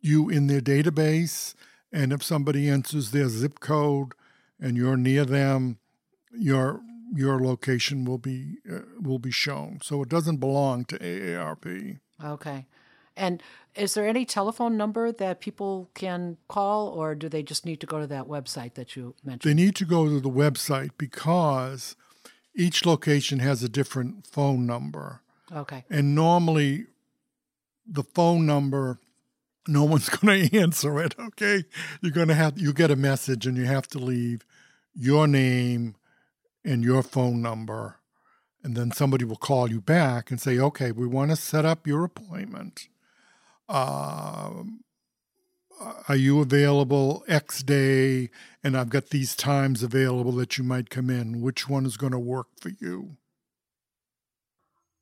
you 0.00 0.28
in 0.28 0.46
their 0.46 0.60
database. 0.60 1.54
And 1.92 2.12
if 2.12 2.22
somebody 2.22 2.68
enters 2.68 3.10
their 3.10 3.28
zip 3.28 3.60
code 3.60 4.12
and 4.60 4.76
you're 4.76 4.96
near 4.96 5.24
them, 5.24 5.78
you're 6.32 6.80
your 7.12 7.40
location 7.40 8.04
will 8.04 8.18
be 8.18 8.58
uh, 8.70 8.80
will 9.00 9.18
be 9.18 9.32
shown. 9.32 9.80
So 9.82 10.02
it 10.02 10.08
doesn't 10.08 10.36
belong 10.36 10.84
to 10.86 10.98
AARP. 10.98 11.98
Okay. 12.24 12.66
And 13.16 13.42
is 13.74 13.94
there 13.94 14.06
any 14.06 14.24
telephone 14.24 14.76
number 14.76 15.12
that 15.12 15.40
people 15.40 15.90
can 15.94 16.38
call, 16.48 16.88
or 16.88 17.14
do 17.14 17.28
they 17.28 17.42
just 17.42 17.66
need 17.66 17.80
to 17.80 17.86
go 17.86 18.00
to 18.00 18.06
that 18.06 18.26
website 18.26 18.74
that 18.74 18.96
you 18.96 19.14
mentioned? 19.24 19.50
They 19.50 19.62
need 19.62 19.74
to 19.76 19.84
go 19.84 20.06
to 20.06 20.20
the 20.20 20.30
website 20.30 20.92
because 20.96 21.96
each 22.54 22.86
location 22.86 23.40
has 23.40 23.62
a 23.62 23.68
different 23.68 24.26
phone 24.26 24.66
number. 24.66 25.22
Okay. 25.52 25.84
And 25.90 26.14
normally, 26.14 26.86
the 27.86 28.04
phone 28.04 28.46
number, 28.46 29.00
no 29.66 29.84
one's 29.84 30.08
going 30.20 30.48
to 30.48 30.58
answer 30.58 31.00
it. 31.00 31.14
Okay, 31.18 31.64
you're 32.00 32.12
going 32.12 32.28
to 32.28 32.34
have 32.34 32.58
you 32.58 32.72
get 32.72 32.90
a 32.90 32.96
message, 32.96 33.46
and 33.46 33.56
you 33.56 33.64
have 33.64 33.88
to 33.88 33.98
leave 33.98 34.44
your 34.94 35.26
name 35.26 35.96
and 36.64 36.84
your 36.84 37.02
phone 37.02 37.40
number. 37.42 37.96
And 38.62 38.76
then 38.76 38.92
somebody 38.92 39.24
will 39.24 39.36
call 39.36 39.70
you 39.70 39.80
back 39.80 40.30
and 40.30 40.40
say, 40.40 40.58
okay, 40.58 40.92
we 40.92 41.06
want 41.06 41.30
to 41.30 41.36
set 41.36 41.64
up 41.64 41.86
your 41.86 42.04
appointment. 42.04 42.88
Uh, 43.68 44.64
are 46.08 46.16
you 46.16 46.40
available 46.40 47.24
X 47.26 47.62
day? 47.62 48.28
And 48.62 48.76
I've 48.76 48.90
got 48.90 49.08
these 49.08 49.34
times 49.34 49.82
available 49.82 50.32
that 50.32 50.58
you 50.58 50.64
might 50.64 50.90
come 50.90 51.08
in. 51.08 51.40
Which 51.40 51.68
one 51.68 51.86
is 51.86 51.96
going 51.96 52.12
to 52.12 52.18
work 52.18 52.48
for 52.60 52.70
you? 52.80 53.16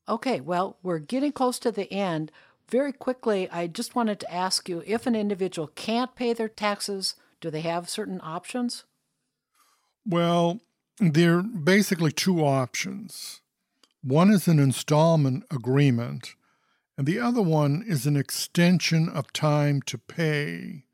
Okay, 0.09 0.41
well, 0.41 0.79
we're 0.83 1.01
getting 1.01 1.33
close 1.33 1.59
to 1.59 1.73
the 1.73 1.93
end. 1.93 2.31
Very 2.71 2.93
quickly, 2.93 3.49
I 3.51 3.67
just 3.67 3.95
wanted 3.95 4.21
to 4.21 4.33
ask 4.33 4.69
you 4.69 4.83
if 4.87 5.07
an 5.07 5.15
individual 5.15 5.69
can't 5.69 6.15
pay 6.15 6.35
their 6.35 6.49
taxes, 6.49 7.15
do 7.41 7.51
they 7.51 7.63
have 7.63 7.89
certain 7.89 8.21
options? 8.23 8.85
Well, 10.05 10.61
there 10.99 11.39
are 11.39 11.43
basically 11.43 12.13
two 12.13 12.45
options. 12.45 13.41
One 14.03 14.31
is 14.31 14.49
an 14.49 14.59
installment 14.59 15.45
agreement, 15.51 16.35
and 16.97 17.07
the 17.07 17.19
other 17.19 17.43
one 17.43 17.85
is 17.87 18.07
an 18.07 18.17
extension 18.17 19.09
of 19.09 19.33
time 19.33 19.81
to 19.83 19.97
pay, 19.97 20.85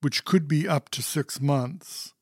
which 0.00 0.24
could 0.24 0.48
be 0.48 0.66
up 0.66 0.88
to 0.90 1.02
six 1.02 1.40
months. 1.40 2.12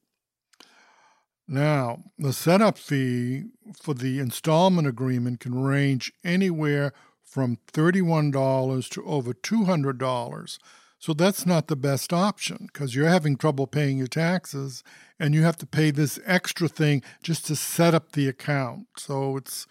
Now, 1.46 2.04
the 2.18 2.34
setup 2.34 2.76
fee 2.76 3.44
for 3.80 3.94
the 3.94 4.18
installment 4.18 4.86
agreement 4.86 5.40
can 5.40 5.62
range 5.62 6.12
anywhere 6.22 6.92
from 7.29 7.59
$31 7.72 8.89
to 8.91 9.05
over 9.05 9.33
$200 9.33 10.59
so 10.99 11.12
that's 11.12 11.47
not 11.47 11.68
the 11.68 11.76
best 11.76 12.12
option 12.12 12.68
because 12.72 12.95
you're 12.95 13.09
having 13.09 13.37
trouble 13.37 13.68
paying 13.68 13.99
your 13.99 14.09
taxes 14.09 14.83
and 15.18 15.33
you 15.33 15.43
have 15.43 15.57
to 15.59 15.66
pay 15.66 15.93
this 15.93 16.18
extra 16.26 16.68
thing 16.68 17.03
just 17.22 17.47
to 17.47 17.57
set 17.57 17.95
up 17.95 18.12
the 18.12 18.29
account. 18.29 18.87
So 18.97 19.37
it's 19.37 19.68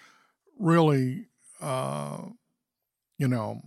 really, 0.57 1.27
uh, 1.59 2.19
you 3.17 3.27
know, 3.27 3.61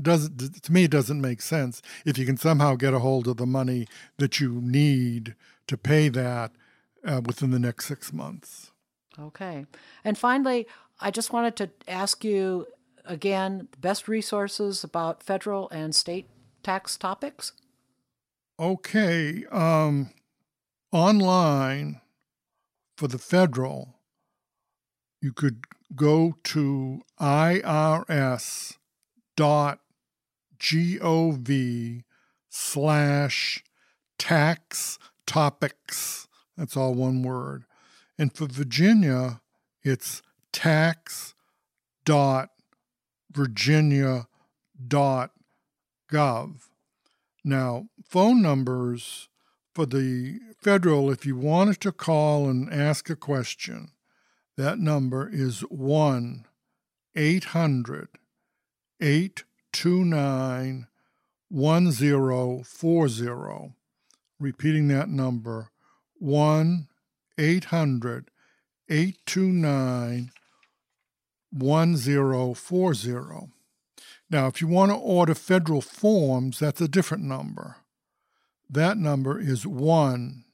doesn't 0.00 0.62
to 0.62 0.72
me 0.72 0.84
it 0.84 0.90
doesn't 0.90 1.20
make 1.20 1.40
sense 1.40 1.80
if 2.04 2.18
you 2.18 2.26
can 2.26 2.36
somehow 2.36 2.74
get 2.74 2.92
a 2.92 2.98
hold 2.98 3.28
of 3.28 3.36
the 3.36 3.46
money 3.46 3.86
that 4.18 4.40
you 4.40 4.60
need 4.60 5.36
to 5.68 5.78
pay 5.78 6.08
that 6.08 6.50
uh, 7.06 7.20
within 7.24 7.50
the 7.50 7.60
next 7.60 7.86
six 7.86 8.12
months. 8.12 8.72
Okay, 9.18 9.64
and 10.02 10.18
finally, 10.18 10.66
I 11.00 11.12
just 11.12 11.32
wanted 11.32 11.54
to 11.56 11.70
ask 11.86 12.24
you 12.24 12.66
again 13.04 13.68
best 13.80 14.08
resources 14.08 14.84
about 14.84 15.22
federal 15.22 15.68
and 15.70 15.94
state 15.94 16.28
tax 16.62 16.96
topics? 16.96 17.52
Okay. 18.58 19.44
Um, 19.50 20.10
online 20.92 22.00
for 22.96 23.08
the 23.08 23.18
federal, 23.18 23.96
you 25.20 25.32
could 25.32 25.64
go 25.94 26.36
to 26.44 27.00
irs.gov 27.20 28.74
slash 32.50 33.64
tax 34.18 34.98
topics. 35.26 36.28
That's 36.56 36.76
all 36.76 36.94
one 36.94 37.22
word. 37.22 37.64
And 38.18 38.32
for 38.32 38.46
Virginia, 38.46 39.40
it's 39.82 40.22
tax 40.52 41.34
dot 42.04 42.50
virginia 43.34 44.28
dot 44.86 45.32
gov. 46.10 46.68
Now, 47.44 47.88
phone 48.08 48.40
numbers 48.40 49.28
for 49.74 49.86
the 49.86 50.38
federal, 50.58 51.10
if 51.10 51.26
you 51.26 51.36
wanted 51.36 51.80
to 51.80 51.92
call 51.92 52.48
and 52.48 52.72
ask 52.72 53.10
a 53.10 53.16
question, 53.16 53.90
that 54.56 54.78
number 54.78 55.28
is 55.28 55.60
1 55.62 56.46
800 57.16 58.08
829 59.00 60.86
1040. 61.48 63.72
Repeating 64.40 64.88
that 64.88 65.08
number 65.08 65.70
1 66.18 66.88
800 67.38 68.30
829 68.88 70.30
1040. 71.54 73.52
Now, 74.30 74.46
if 74.48 74.60
you 74.60 74.66
want 74.66 74.90
to 74.90 74.96
order 74.96 75.34
federal 75.34 75.80
forms, 75.80 76.58
that's 76.58 76.80
a 76.80 76.88
different 76.88 77.22
number. 77.24 77.76
That 78.68 78.98
number 78.98 79.38
is 79.38 79.64
1 79.66 80.44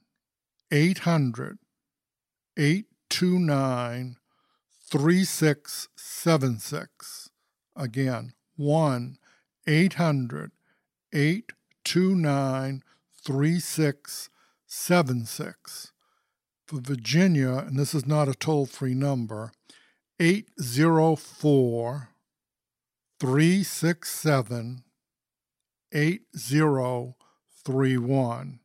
800 0.71 1.59
829 2.57 4.17
3676. 4.83 7.31
Again, 7.77 8.33
1 8.57 9.19
800 9.67 10.53
829 11.13 12.83
3676. 13.25 15.93
For 16.67 16.81
Virginia, 16.81 17.65
and 17.67 17.79
this 17.79 17.95
is 17.95 18.07
not 18.07 18.29
a 18.29 18.35
toll 18.35 18.67
free 18.67 18.95
number, 18.95 19.53
804 20.21 22.11
367 23.19 24.85
8031. 25.93 28.61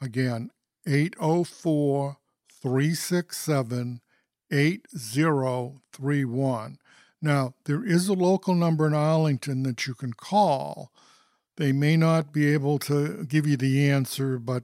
Again, 0.00 0.50
804 0.86 2.16
367 2.62 4.00
8031. 4.50 6.78
Now, 7.20 7.52
there 7.66 7.84
is 7.84 8.08
a 8.08 8.14
local 8.14 8.54
number 8.54 8.86
in 8.86 8.94
Arlington 8.94 9.64
that 9.64 9.86
you 9.86 9.94
can 9.94 10.14
call. 10.14 10.90
They 11.58 11.72
may 11.72 11.98
not 11.98 12.32
be 12.32 12.50
able 12.54 12.78
to 12.80 13.26
give 13.26 13.46
you 13.46 13.58
the 13.58 13.90
answer, 13.90 14.38
but 14.38 14.62